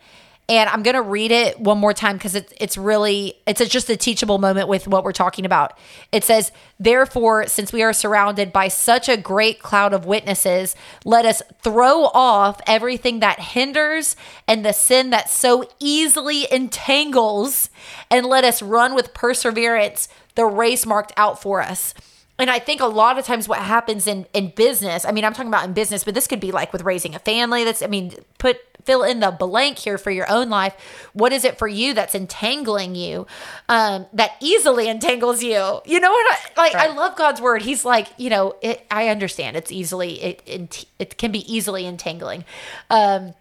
And 0.49 0.67
I'm 0.67 0.81
going 0.81 0.95
to 0.95 1.01
read 1.03 1.29
it 1.29 1.59
one 1.59 1.77
more 1.77 1.93
time 1.93 2.17
because 2.17 2.33
it's, 2.33 2.51
it's 2.59 2.75
really, 2.75 3.35
it's 3.45 3.63
just 3.67 3.87
a 3.87 3.95
teachable 3.95 4.39
moment 4.39 4.67
with 4.67 4.87
what 4.87 5.03
we're 5.03 5.11
talking 5.11 5.45
about. 5.45 5.77
It 6.11 6.23
says, 6.23 6.51
Therefore, 6.79 7.45
since 7.45 7.71
we 7.71 7.83
are 7.83 7.93
surrounded 7.93 8.51
by 8.51 8.67
such 8.67 9.07
a 9.07 9.15
great 9.15 9.61
cloud 9.61 9.93
of 9.93 10.05
witnesses, 10.05 10.75
let 11.05 11.23
us 11.23 11.43
throw 11.61 12.05
off 12.05 12.59
everything 12.65 13.19
that 13.19 13.39
hinders 13.39 14.15
and 14.47 14.65
the 14.65 14.73
sin 14.73 15.11
that 15.11 15.29
so 15.29 15.69
easily 15.79 16.51
entangles, 16.51 17.69
and 18.09 18.25
let 18.25 18.43
us 18.43 18.63
run 18.63 18.95
with 18.95 19.13
perseverance 19.13 20.09
the 20.33 20.45
race 20.45 20.83
marked 20.83 21.13
out 21.15 21.39
for 21.39 21.61
us. 21.61 21.93
And 22.39 22.49
I 22.49 22.57
think 22.57 22.81
a 22.81 22.85
lot 22.85 23.19
of 23.19 23.25
times 23.25 23.47
what 23.47 23.59
happens 23.59 24.07
in 24.07 24.25
in 24.33 24.51
business, 24.55 25.05
I 25.05 25.11
mean, 25.11 25.25
I'm 25.25 25.33
talking 25.33 25.49
about 25.49 25.65
in 25.65 25.73
business, 25.73 26.05
but 26.05 26.15
this 26.15 26.25
could 26.25 26.39
be 26.39 26.51
like 26.51 26.73
with 26.73 26.81
raising 26.83 27.13
a 27.13 27.19
family. 27.19 27.65
That's, 27.65 27.83
I 27.83 27.87
mean, 27.87 28.13
put 28.37 28.57
fill 28.83 29.03
in 29.03 29.19
the 29.19 29.31
blank 29.31 29.77
here 29.79 29.97
for 29.97 30.11
your 30.11 30.29
own 30.29 30.49
life. 30.49 31.09
What 31.13 31.33
is 31.33 31.45
it 31.45 31.57
for 31.57 31.67
you 31.67 31.93
that's 31.93 32.15
entangling 32.15 32.95
you, 32.95 33.27
um, 33.67 34.05
that 34.13 34.31
easily 34.39 34.87
entangles 34.87 35.43
you? 35.43 35.81
You 35.85 35.99
know 35.99 36.11
what? 36.11 36.25
I, 36.31 36.61
like 36.61 36.75
I 36.75 36.87
love 36.93 37.15
God's 37.15 37.41
word. 37.41 37.61
He's 37.61 37.85
like, 37.85 38.07
you 38.17 38.29
know, 38.29 38.55
it. 38.61 38.85
I 38.89 39.09
understand 39.09 39.57
it's 39.57 39.71
easily 39.71 40.21
it 40.21 40.43
it, 40.45 40.85
it 40.97 41.17
can 41.17 41.31
be 41.31 41.51
easily 41.53 41.85
entangling. 41.85 42.45
Um, 42.89 43.33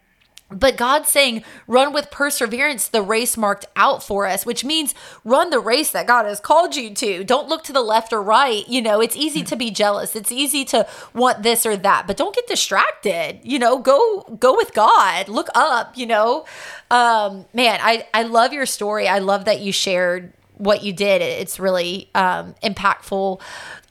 but 0.51 0.79
God's 0.79 1.11
saying, 1.11 1.45
run 1.67 1.93
with 1.93 2.11
perseverance 2.11 2.89
the 2.89 3.03
race 3.03 3.37
marked 3.37 3.67
out 3.77 4.03
for 4.03 4.27
us, 4.27 4.47
which 4.47 4.65
means 4.65 4.95
run 5.23 5.51
the 5.51 5.61
race 5.61 5.91
that 5.91 6.07
God 6.07 6.25
has 6.25 6.41
called 6.41 6.75
you 6.75 6.95
to. 6.95 7.23
Don't 7.23 7.49
look 7.49 7.65
to 7.65 7.73
the 7.73 7.83
left 7.83 8.13
or 8.15 8.23
right. 8.23 8.67
You 8.67 8.81
know, 8.81 9.01
it's 9.01 9.17
easy 9.17 9.43
to 9.45 9.57
be 9.57 9.71
jealous. 9.71 10.17
It's 10.17 10.33
easy 10.33 10.65
to 10.67 10.87
want 11.13 11.43
this 11.43 11.67
or 11.67 11.77
that, 11.77 12.07
but 12.07 12.17
don't 12.17 12.35
get 12.35 12.47
distracted. 12.47 13.41
You 13.43 13.59
know, 13.59 13.79
go 13.79 14.23
go 14.41 14.57
with 14.57 14.73
God. 14.73 15.29
Look 15.29 15.49
up, 15.55 15.99
you 15.99 16.07
know. 16.07 16.47
Um, 16.91 17.45
man, 17.53 17.79
I, 17.83 18.07
I 18.15 18.23
love 18.23 18.55
your 18.55 18.67
story. 18.67 19.07
I 19.07 19.19
love 19.19 19.45
that 19.45 19.61
you 19.61 19.73
shared 19.73 20.33
what 20.55 20.83
you 20.83 20.93
did. 20.93 21.21
It's 21.21 21.61
really 21.61 22.09
um, 22.15 22.55
impactful. 22.63 23.41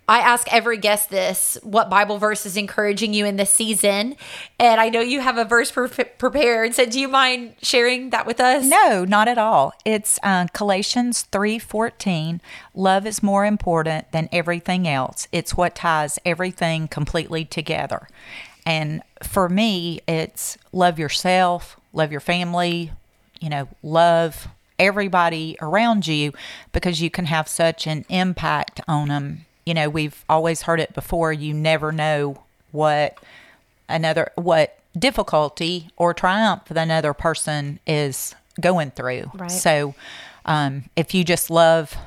I 0.09 0.19
ask 0.19 0.51
every 0.53 0.77
guest 0.77 1.09
this 1.09 1.57
what 1.63 1.89
Bible 1.89 2.17
verse 2.17 2.45
is 2.45 2.55
encouraging 2.55 3.13
you 3.13 3.25
in 3.25 3.35
this 3.35 3.53
season? 3.53 4.15
And 4.57 4.79
I 4.79 4.87
know 4.87 5.01
you 5.01 5.19
have 5.19 5.37
a 5.37 5.43
verse 5.43 5.69
pre- 5.69 5.87
prepared. 5.87 6.73
So 6.75 6.85
do 6.85 6.97
you 6.97 7.09
mind 7.09 7.55
sharing 7.61 8.11
that 8.11 8.25
with 8.25 8.39
us? 8.39 8.65
No, 8.65 9.03
not 9.03 9.27
at 9.27 9.37
all. 9.37 9.73
It's 9.83 10.17
uh, 10.23 10.47
Galatians 10.53 11.25
3:14. 11.31 12.39
Love 12.73 13.05
is 13.05 13.21
more 13.21 13.45
important 13.45 14.11
than 14.13 14.29
everything 14.31 14.87
else. 14.87 15.27
It's 15.33 15.57
what 15.57 15.75
ties 15.75 16.19
everything 16.23 16.87
completely 16.87 17.43
together. 17.43 18.07
And 18.65 19.01
for 19.23 19.49
me, 19.49 19.99
it's 20.07 20.57
love 20.71 20.97
yourself, 20.99 21.77
love 21.91 22.11
your 22.11 22.21
family, 22.21 22.91
you 23.41 23.49
know, 23.49 23.67
love 23.83 24.47
everybody 24.79 25.57
around 25.61 26.07
you 26.07 26.31
because 26.71 27.01
you 27.01 27.09
can 27.09 27.25
have 27.25 27.47
such 27.47 27.87
an 27.87 28.05
impact 28.09 28.79
on 28.87 29.07
them 29.07 29.47
you 29.67 29.74
know, 29.74 29.89
we've 29.89 30.24
always 30.29 30.62
heard 30.62 30.79
it 30.79 30.93
before. 30.93 31.33
You 31.33 31.53
never 31.53 31.91
know 31.91 32.41
what 32.71 33.17
another, 33.89 34.31
what 34.36 34.79
difficulty 34.97 35.89
or 35.97 36.13
triumph 36.13 36.65
that 36.69 36.77
another 36.77 37.13
person 37.13 37.81
is 37.86 38.33
going 38.62 38.91
through. 38.91 39.29
Right. 39.33 39.51
So, 39.51 39.93
um, 40.45 40.86
if 40.95 41.13
you 41.13 41.25
just 41.25 41.50
love 41.50 41.97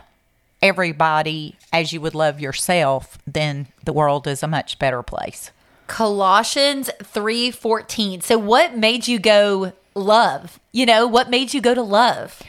everybody 0.62 1.57
as 1.71 1.93
you 1.93 2.00
would 2.00 2.14
love 2.14 2.40
yourself, 2.40 3.19
then 3.26 3.67
the 3.85 3.93
world 3.93 4.26
is 4.26 4.43
a 4.43 4.49
much 4.49 4.79
better 4.79 5.02
place. 5.02 5.50
Colossians 5.87 6.88
3:14. 7.02 8.23
So 8.23 8.38
what 8.38 8.75
made 8.75 9.07
you 9.07 9.19
go 9.19 9.75
love? 9.95 10.59
You 10.73 10.87
know, 10.87 11.07
what 11.07 11.29
made 11.29 11.52
you 11.52 11.61
go 11.61 11.75
to 11.75 11.83
love? 11.83 12.43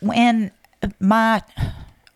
When 0.00 0.50
my 1.00 1.42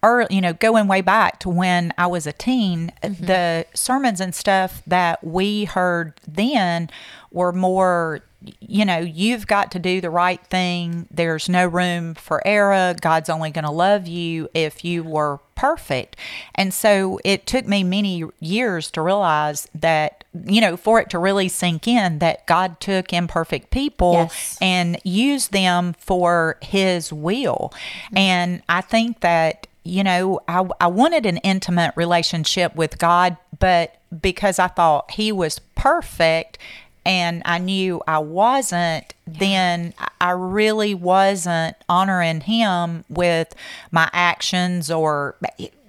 early, 0.03 0.35
you 0.35 0.41
know, 0.41 0.53
going 0.53 0.89
way 0.89 1.01
back 1.01 1.39
to 1.41 1.49
when 1.49 1.93
I 1.99 2.07
was 2.07 2.27
a 2.27 2.33
teen, 2.33 2.93
mm-hmm. 3.03 3.25
the 3.25 3.67
sermons 3.75 4.21
and 4.21 4.35
stuff 4.35 4.83
that 4.87 5.23
we 5.25 5.65
heard 5.65 6.15
then 6.27 6.91
were 7.31 7.53
more, 7.53 8.21
you 8.61 8.85
know, 8.85 8.99
you've 8.99 9.47
got 9.47 9.71
to 9.73 9.79
do 9.79 10.01
the 10.01 10.11
right 10.11 10.41
thing. 10.47 11.09
There's 11.11 11.49
no 11.49 11.67
room 11.67 12.15
for 12.15 12.47
error. 12.47 12.95
God's 13.01 13.29
only 13.29 13.51
going 13.51 13.65
to 13.65 13.71
love 13.71 14.07
you 14.07 14.49
if 14.55 14.85
you 14.85 15.03
were 15.03 15.41
perfect. 15.55 16.17
And 16.55 16.73
so 16.73 17.19
it 17.25 17.47
took 17.47 17.67
me 17.67 17.83
many 17.83 18.25
years 18.41 18.91
to 18.93 19.01
realize 19.01 19.69
that, 19.75 20.25
you 20.45 20.61
know, 20.61 20.77
for 20.77 21.01
it 21.01 21.11
to 21.11 21.19
really 21.19 21.49
sink 21.49 21.89
in 21.89 22.19
that 22.21 22.47
God 22.47 22.79
took 22.79 23.13
imperfect 23.13 23.71
people 23.71 24.13
yes. 24.13 24.59
and 24.61 24.99
used 25.03 25.53
them 25.53 25.95
for 25.99 26.59
his 26.63 27.13
will. 27.13 27.73
Mm-hmm. 27.73 28.19
And 28.19 28.63
I 28.69 28.83
think 28.83 29.21
that 29.21 29.67
you 29.87 30.03
know, 30.03 30.41
I, 30.49 30.69
I 30.81 30.89
wanted 30.89 31.27
an 31.27 31.39
intimate 31.39 31.95
relationship 31.97 32.75
with 32.75 32.99
God, 32.99 33.37
but 33.59 33.97
because 34.21 34.59
I 34.59 34.67
thought 34.67 35.13
He 35.13 35.31
was 35.33 35.61
perfect 35.75 36.59
and 37.05 37.41
I 37.45 37.59
knew 37.59 38.03
I 38.09 38.19
wasn't, 38.19 39.15
then 39.27 39.95
I 40.21 40.31
really 40.31 40.95
wasn't 40.95 41.77
honoring 41.89 42.41
Him 42.41 43.05
with 43.09 43.55
my 43.93 44.11
actions 44.13 44.91
or, 44.91 45.37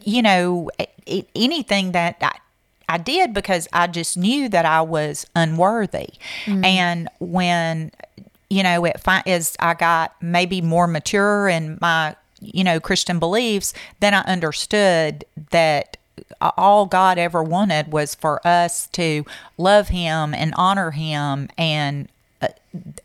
you 0.03 0.21
know, 0.21 0.69
anything 1.35 1.93
that 1.93 2.17
I, 2.21 2.37
I 2.87 2.97
did 2.99 3.33
because 3.33 3.67
I 3.73 3.87
just 3.87 4.15
knew 4.15 4.47
that 4.49 4.65
I 4.65 4.81
was 4.81 5.25
unworthy. 5.35 6.09
Mm-hmm. 6.45 6.63
And 6.63 7.09
when, 7.19 7.91
you 8.49 8.61
know, 8.61 8.85
it 8.85 9.01
as 9.25 9.55
I 9.59 9.73
got 9.73 10.13
maybe 10.21 10.61
more 10.61 10.87
mature 10.87 11.49
in 11.49 11.79
my 11.81 12.15
you 12.41 12.63
know, 12.63 12.79
Christian 12.79 13.19
beliefs, 13.19 13.73
then 13.99 14.13
I 14.13 14.21
understood 14.21 15.25
that 15.51 15.97
all 16.41 16.85
God 16.85 17.17
ever 17.17 17.43
wanted 17.43 17.91
was 17.91 18.15
for 18.15 18.45
us 18.45 18.87
to 18.87 19.25
love 19.57 19.89
Him 19.89 20.33
and 20.33 20.53
honor 20.55 20.91
Him 20.91 21.49
and 21.57 22.07
uh, 22.41 22.49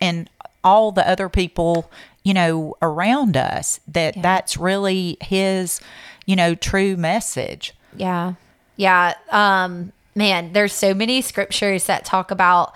and 0.00 0.28
all 0.64 0.92
the 0.92 1.08
other 1.08 1.28
people, 1.28 1.90
you 2.22 2.34
know, 2.34 2.76
around 2.82 3.36
us. 3.36 3.80
That 3.88 4.16
yeah. 4.16 4.22
that's 4.22 4.56
really 4.56 5.16
His, 5.20 5.80
you 6.26 6.36
know, 6.36 6.54
true 6.54 6.96
message. 6.96 7.74
Yeah, 7.96 8.34
yeah. 8.76 9.14
Um, 9.30 9.92
man, 10.14 10.52
there's 10.52 10.72
so 10.72 10.94
many 10.94 11.22
scriptures 11.22 11.86
that 11.86 12.04
talk 12.04 12.30
about 12.30 12.74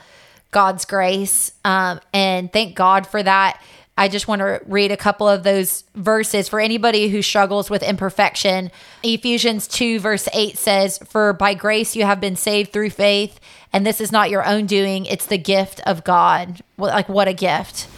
God's 0.51 0.85
grace, 0.85 1.53
um, 1.65 2.01
and 2.13 2.53
thank 2.53 2.75
God 2.75 3.07
for 3.07 3.23
that. 3.23 3.61
I 3.99 4.09
just 4.09 4.29
want 4.29 4.41
to 4.41 4.61
read 4.67 4.93
a 4.93 4.97
couple 4.97 5.27
of 5.27 5.43
those 5.43 5.85
verses 5.95 6.49
for 6.49 6.61
anybody 6.61 7.09
who 7.09 7.23
struggles 7.23 7.71
with 7.71 7.83
imperfection. 7.83 8.71
Ephesians 9.03 9.67
2, 9.69 10.01
verse 10.01 10.29
8 10.35 10.59
says, 10.59 10.99
For 10.99 11.33
by 11.33 11.55
grace 11.55 11.97
you 11.97 12.05
have 12.05 12.21
been 12.21 12.37
saved 12.37 12.73
through 12.73 12.91
faith, 12.91 13.41
and 13.73 13.87
this 13.87 14.01
is 14.01 14.13
not 14.13 14.29
your 14.29 14.47
own 14.47 14.67
doing, 14.67 15.07
it's 15.07 15.27
the 15.27 15.39
gift 15.39 15.81
of 15.87 16.05
God. 16.05 16.61
Like, 16.77 17.09
what 17.09 17.27
a 17.27 17.33
gift 17.33 17.89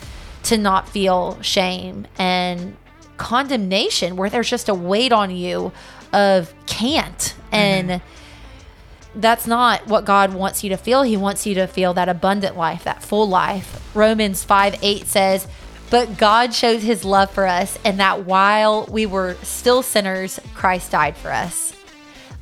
to 0.45 0.57
not 0.57 0.89
feel 0.89 1.41
shame 1.43 2.07
and 2.17 2.77
condemnation 3.17 4.17
where 4.17 4.31
there's 4.31 4.49
just 4.49 4.69
a 4.69 4.75
weight 4.75 5.13
on 5.13 5.31
you 5.31 5.73
of 6.13 6.55
can't. 6.67 7.35
And 7.51 7.91
mm-hmm. 7.91 9.21
that's 9.21 9.47
not 9.47 9.87
what 9.89 10.05
God 10.05 10.33
wants 10.33 10.63
you 10.63 10.71
to 10.71 10.77
feel. 10.77 11.03
He 11.03 11.17
wants 11.17 11.45
you 11.45 11.55
to 11.57 11.67
feel 11.67 11.93
that 11.95 12.09
abundant 12.09 12.57
life, 12.57 12.85
that 12.85 13.03
full 13.03 13.29
life. 13.29 13.95
Romans 13.95 14.45
5 14.45 14.79
8 14.81 15.07
says, 15.07 15.49
but 15.91 16.19
God 16.19 16.55
shows 16.55 16.83
his 16.83 17.05
love 17.05 17.31
for 17.31 17.47
us, 17.47 17.79
and 17.85 18.01
that 18.01 18.25
while 18.25 18.87
we 18.91 19.07
were 19.07 19.37
still 19.43 19.83
sinners, 19.83 20.39
Christ 20.55 20.93
died 20.93 21.17
for 21.17 21.31
us. 21.31 21.73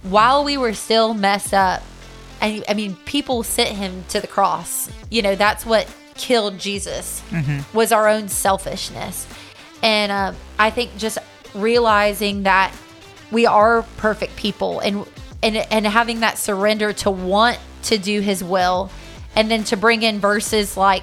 While 0.03 0.45
we 0.45 0.57
were 0.57 0.75
still 0.75 1.15
messed 1.15 1.55
up, 1.55 1.83
and 2.41 2.65
I 2.69 2.75
mean, 2.75 2.97
people 3.05 3.43
sent 3.43 3.71
him 3.71 4.05
to 4.09 4.21
the 4.21 4.27
cross. 4.27 4.91
You 5.11 5.23
know, 5.23 5.37
that's 5.37 5.65
what 5.65 5.89
killed 6.15 6.59
Jesus 6.59 7.23
mm-hmm. 7.31 7.77
was 7.77 7.93
our 7.93 8.09
own 8.09 8.29
selfishness. 8.29 9.27
And 9.83 10.11
uh, 10.11 10.33
I 10.59 10.71
think 10.71 10.97
just 10.97 11.19
realizing 11.55 12.45
that 12.45 12.75
we 13.31 13.47
are 13.47 13.83
perfect 13.97 14.37
people 14.37 14.81
and 14.81 15.07
and 15.43 15.57
and 15.57 15.87
having 15.87 16.21
that 16.21 16.39
surrender 16.39 16.93
to 16.93 17.11
want 17.11 17.59
to 17.85 17.99
do 17.99 18.21
his 18.21 18.43
will 18.43 18.91
and 19.35 19.51
then 19.51 19.65
to 19.65 19.77
bring 19.77 20.03
in 20.03 20.19
verses 20.19 20.77
like 20.77 21.03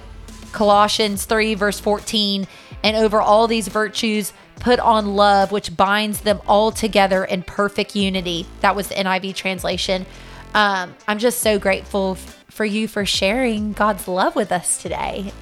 Colossians 0.53 1.25
3, 1.25 1.55
verse 1.55 1.79
14. 1.79 2.47
And 2.83 2.95
over 2.95 3.21
all 3.21 3.47
these 3.47 3.67
virtues, 3.67 4.33
put 4.59 4.79
on 4.79 5.15
love, 5.15 5.51
which 5.51 5.75
binds 5.75 6.21
them 6.21 6.41
all 6.47 6.71
together 6.71 7.25
in 7.25 7.43
perfect 7.43 7.95
unity. 7.95 8.45
That 8.61 8.75
was 8.75 8.87
the 8.87 8.95
NIV 8.95 9.35
translation. 9.35 10.05
Um, 10.53 10.95
I'm 11.07 11.19
just 11.19 11.39
so 11.39 11.59
grateful 11.59 12.11
f- 12.11 12.45
for 12.49 12.65
you 12.65 12.87
for 12.87 13.05
sharing 13.05 13.73
God's 13.73 14.07
love 14.07 14.35
with 14.35 14.51
us 14.51 14.81
today. 14.81 15.33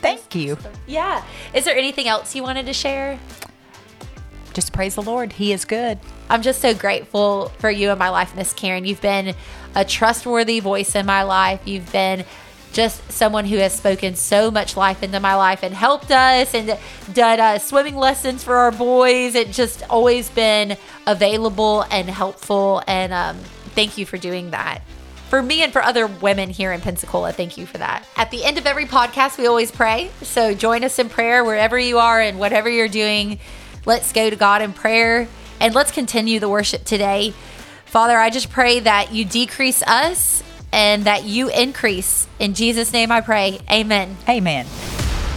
Thank 0.00 0.34
you. 0.34 0.56
Yeah. 0.86 1.24
Is 1.52 1.64
there 1.64 1.76
anything 1.76 2.08
else 2.08 2.34
you 2.34 2.42
wanted 2.42 2.66
to 2.66 2.72
share? 2.72 3.18
Just 4.52 4.72
praise 4.72 4.94
the 4.94 5.02
Lord. 5.02 5.32
He 5.34 5.52
is 5.52 5.64
good. 5.64 5.98
I'm 6.28 6.42
just 6.42 6.60
so 6.60 6.74
grateful 6.74 7.48
for 7.58 7.70
you 7.70 7.90
in 7.90 7.98
my 7.98 8.08
life, 8.08 8.34
Miss 8.34 8.52
Karen. 8.52 8.84
You've 8.84 9.00
been 9.00 9.34
a 9.74 9.84
trustworthy 9.84 10.60
voice 10.60 10.94
in 10.94 11.06
my 11.06 11.22
life. 11.22 11.60
You've 11.64 11.90
been 11.92 12.24
just 12.72 13.10
someone 13.10 13.44
who 13.44 13.56
has 13.56 13.74
spoken 13.74 14.14
so 14.14 14.50
much 14.50 14.76
life 14.76 15.02
into 15.02 15.20
my 15.20 15.34
life 15.34 15.62
and 15.62 15.74
helped 15.74 16.10
us 16.10 16.54
and 16.54 16.78
done 17.12 17.40
uh, 17.40 17.58
swimming 17.58 17.96
lessons 17.96 18.44
for 18.44 18.56
our 18.56 18.70
boys. 18.70 19.34
It 19.34 19.50
just 19.50 19.82
always 19.90 20.28
been 20.30 20.76
available 21.06 21.82
and 21.90 22.08
helpful. 22.08 22.82
And 22.86 23.12
um, 23.12 23.38
thank 23.74 23.98
you 23.98 24.06
for 24.06 24.18
doing 24.18 24.50
that. 24.50 24.82
For 25.28 25.42
me 25.42 25.62
and 25.62 25.72
for 25.72 25.82
other 25.82 26.08
women 26.08 26.50
here 26.50 26.72
in 26.72 26.80
Pensacola, 26.80 27.32
thank 27.32 27.56
you 27.56 27.64
for 27.64 27.78
that. 27.78 28.04
At 28.16 28.32
the 28.32 28.44
end 28.44 28.58
of 28.58 28.66
every 28.66 28.86
podcast, 28.86 29.38
we 29.38 29.46
always 29.46 29.70
pray. 29.70 30.10
So 30.22 30.54
join 30.54 30.82
us 30.82 30.98
in 30.98 31.08
prayer 31.08 31.44
wherever 31.44 31.78
you 31.78 31.98
are 31.98 32.20
and 32.20 32.38
whatever 32.38 32.68
you're 32.68 32.88
doing. 32.88 33.38
Let's 33.86 34.12
go 34.12 34.28
to 34.28 34.36
God 34.36 34.60
in 34.60 34.72
prayer 34.72 35.28
and 35.60 35.74
let's 35.74 35.92
continue 35.92 36.40
the 36.40 36.48
worship 36.48 36.84
today. 36.84 37.32
Father, 37.84 38.18
I 38.18 38.30
just 38.30 38.50
pray 38.50 38.80
that 38.80 39.12
you 39.12 39.24
decrease 39.24 39.82
us 39.82 40.42
and 40.72 41.04
that 41.04 41.24
you 41.24 41.48
increase. 41.50 42.28
In 42.38 42.54
Jesus' 42.54 42.92
name 42.92 43.10
I 43.10 43.20
pray. 43.20 43.60
Amen. 43.70 44.16
Amen. 44.28 44.66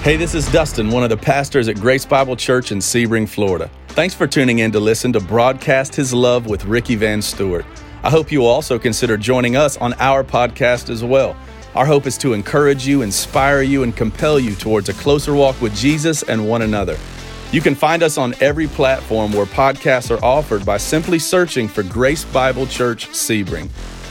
Hey, 0.01 0.17
this 0.17 0.35
is 0.35 0.51
Dustin, 0.51 0.89
one 0.91 1.03
of 1.03 1.09
the 1.09 1.17
pastors 1.17 1.67
at 1.67 1.77
Grace 1.77 2.05
Bible 2.05 2.35
Church 2.35 2.71
in 2.71 2.79
Sebring, 2.79 3.27
Florida. 3.27 3.71
Thanks 3.89 4.13
for 4.13 4.27
tuning 4.27 4.59
in 4.59 4.71
to 4.71 4.79
listen 4.79 5.13
to 5.13 5.19
Broadcast 5.19 5.95
His 5.95 6.13
Love 6.13 6.45
with 6.45 6.65
Ricky 6.65 6.95
Van 6.95 7.21
Stewart. 7.21 7.65
I 8.03 8.09
hope 8.09 8.31
you 8.31 8.41
will 8.41 8.47
also 8.47 8.77
consider 8.77 9.15
joining 9.15 9.55
us 9.55 9.77
on 9.77 9.93
our 9.99 10.23
podcast 10.23 10.89
as 10.89 11.03
well. 11.03 11.37
Our 11.73 11.85
hope 11.85 12.05
is 12.05 12.17
to 12.17 12.33
encourage 12.33 12.85
you, 12.85 13.01
inspire 13.01 13.61
you, 13.61 13.83
and 13.83 13.95
compel 13.95 14.39
you 14.39 14.55
towards 14.55 14.89
a 14.89 14.93
closer 14.93 15.33
walk 15.33 15.61
with 15.61 15.73
Jesus 15.73 16.21
and 16.23 16.49
one 16.49 16.63
another. 16.63 16.97
You 17.53 17.61
can 17.61 17.75
find 17.75 18.03
us 18.03 18.17
on 18.17 18.35
every 18.41 18.67
platform 18.67 19.31
where 19.31 19.45
podcasts 19.45 20.11
are 20.11 20.23
offered 20.23 20.65
by 20.65 20.77
simply 20.77 21.17
searching 21.17 21.67
for 21.67 21.83
Grace 21.83 22.25
Bible 22.25 22.67
Church 22.67 23.07
Sebring. 23.09 23.69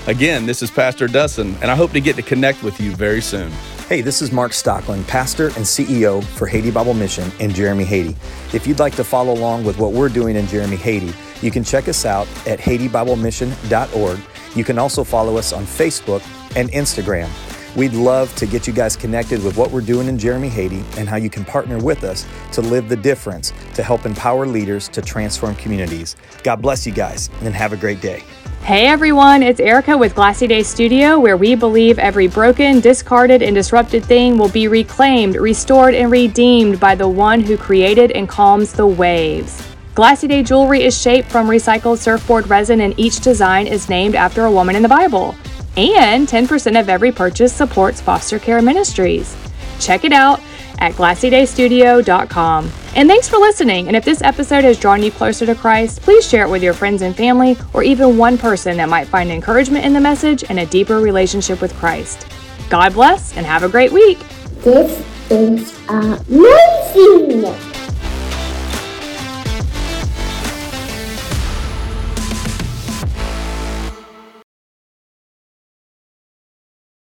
Again, 0.08 0.46
this 0.46 0.62
is 0.62 0.70
Pastor 0.70 1.06
Dustin, 1.06 1.54
and 1.62 1.70
I 1.70 1.76
hope 1.76 1.92
to 1.92 2.00
get 2.00 2.16
to 2.16 2.22
connect 2.22 2.64
with 2.64 2.80
you 2.80 2.90
very 2.90 3.20
soon. 3.20 3.52
Hey, 3.88 4.00
this 4.00 4.20
is 4.20 4.32
Mark 4.32 4.50
Stockland, 4.50 5.06
pastor 5.06 5.46
and 5.48 5.58
CEO 5.58 6.24
for 6.24 6.48
Haiti 6.48 6.72
Bible 6.72 6.94
Mission 6.94 7.30
in 7.38 7.52
Jérémie, 7.52 7.84
Haiti. 7.84 8.16
If 8.52 8.66
you'd 8.66 8.80
like 8.80 8.96
to 8.96 9.04
follow 9.04 9.32
along 9.32 9.62
with 9.62 9.78
what 9.78 9.92
we're 9.92 10.08
doing 10.08 10.34
in 10.34 10.46
Jérémie, 10.46 10.76
Haiti, 10.76 11.12
you 11.40 11.52
can 11.52 11.62
check 11.62 11.86
us 11.86 12.04
out 12.04 12.26
at 12.48 12.58
HaitiBibleMission.org. 12.58 14.18
You 14.56 14.64
can 14.64 14.76
also 14.76 15.04
follow 15.04 15.36
us 15.36 15.52
on 15.52 15.64
Facebook 15.64 16.22
and 16.56 16.68
Instagram. 16.72 17.28
We'd 17.74 17.94
love 17.94 18.34
to 18.36 18.44
get 18.44 18.66
you 18.66 18.72
guys 18.74 18.96
connected 18.96 19.42
with 19.42 19.56
what 19.56 19.70
we're 19.70 19.80
doing 19.80 20.06
in 20.06 20.18
Jérémie 20.18 20.50
Haiti, 20.50 20.84
and 20.98 21.08
how 21.08 21.16
you 21.16 21.30
can 21.30 21.42
partner 21.42 21.78
with 21.78 22.04
us 22.04 22.26
to 22.52 22.60
live 22.60 22.90
the 22.90 22.96
difference 22.96 23.54
to 23.72 23.82
help 23.82 24.04
empower 24.04 24.44
leaders 24.44 24.88
to 24.88 25.00
transform 25.00 25.54
communities. 25.54 26.16
God 26.42 26.60
bless 26.60 26.86
you 26.86 26.92
guys 26.92 27.30
and 27.40 27.54
have 27.54 27.72
a 27.72 27.78
great 27.78 28.02
day. 28.02 28.24
Hey 28.62 28.88
everyone, 28.88 29.42
it's 29.42 29.58
Erica 29.58 29.96
with 29.96 30.14
Glassy 30.14 30.46
Day 30.46 30.62
Studio, 30.62 31.18
where 31.18 31.38
we 31.38 31.54
believe 31.54 31.98
every 31.98 32.28
broken, 32.28 32.80
discarded, 32.80 33.40
and 33.40 33.54
disrupted 33.54 34.04
thing 34.04 34.36
will 34.36 34.50
be 34.50 34.68
reclaimed, 34.68 35.36
restored, 35.36 35.94
and 35.94 36.12
redeemed 36.12 36.78
by 36.78 36.94
the 36.94 37.08
one 37.08 37.40
who 37.40 37.56
created 37.56 38.12
and 38.12 38.28
calms 38.28 38.74
the 38.74 38.86
waves. 38.86 39.66
Glassy 39.94 40.28
Day 40.28 40.42
jewelry 40.42 40.84
is 40.84 41.00
shaped 41.00 41.30
from 41.30 41.48
recycled 41.48 41.96
surfboard 41.96 42.48
resin, 42.48 42.82
and 42.82 42.92
each 42.98 43.20
design 43.20 43.66
is 43.66 43.88
named 43.88 44.14
after 44.14 44.44
a 44.44 44.52
woman 44.52 44.76
in 44.76 44.82
the 44.82 44.88
Bible. 44.88 45.34
And 45.76 46.28
10% 46.28 46.78
of 46.78 46.88
every 46.88 47.12
purchase 47.12 47.52
supports 47.52 48.00
foster 48.00 48.38
care 48.38 48.60
ministries. 48.60 49.36
Check 49.80 50.04
it 50.04 50.12
out 50.12 50.40
at 50.78 50.92
glassydaystudio.com. 50.92 52.70
And 52.94 53.08
thanks 53.08 53.28
for 53.28 53.38
listening. 53.38 53.86
And 53.86 53.96
if 53.96 54.04
this 54.04 54.20
episode 54.20 54.64
has 54.64 54.78
drawn 54.78 55.02
you 55.02 55.10
closer 55.10 55.46
to 55.46 55.54
Christ, 55.54 56.02
please 56.02 56.28
share 56.28 56.44
it 56.44 56.50
with 56.50 56.62
your 56.62 56.74
friends 56.74 57.00
and 57.02 57.16
family, 57.16 57.56
or 57.72 57.82
even 57.82 58.18
one 58.18 58.36
person 58.36 58.76
that 58.76 58.88
might 58.88 59.08
find 59.08 59.30
encouragement 59.30 59.84
in 59.84 59.94
the 59.94 60.00
message 60.00 60.44
and 60.48 60.58
a 60.58 60.66
deeper 60.66 61.00
relationship 61.00 61.62
with 61.62 61.74
Christ. 61.74 62.26
God 62.68 62.92
bless 62.92 63.36
and 63.36 63.46
have 63.46 63.62
a 63.62 63.68
great 63.68 63.92
week. 63.92 64.18
This 64.62 65.02
is 65.30 65.78
amazing! 65.88 67.71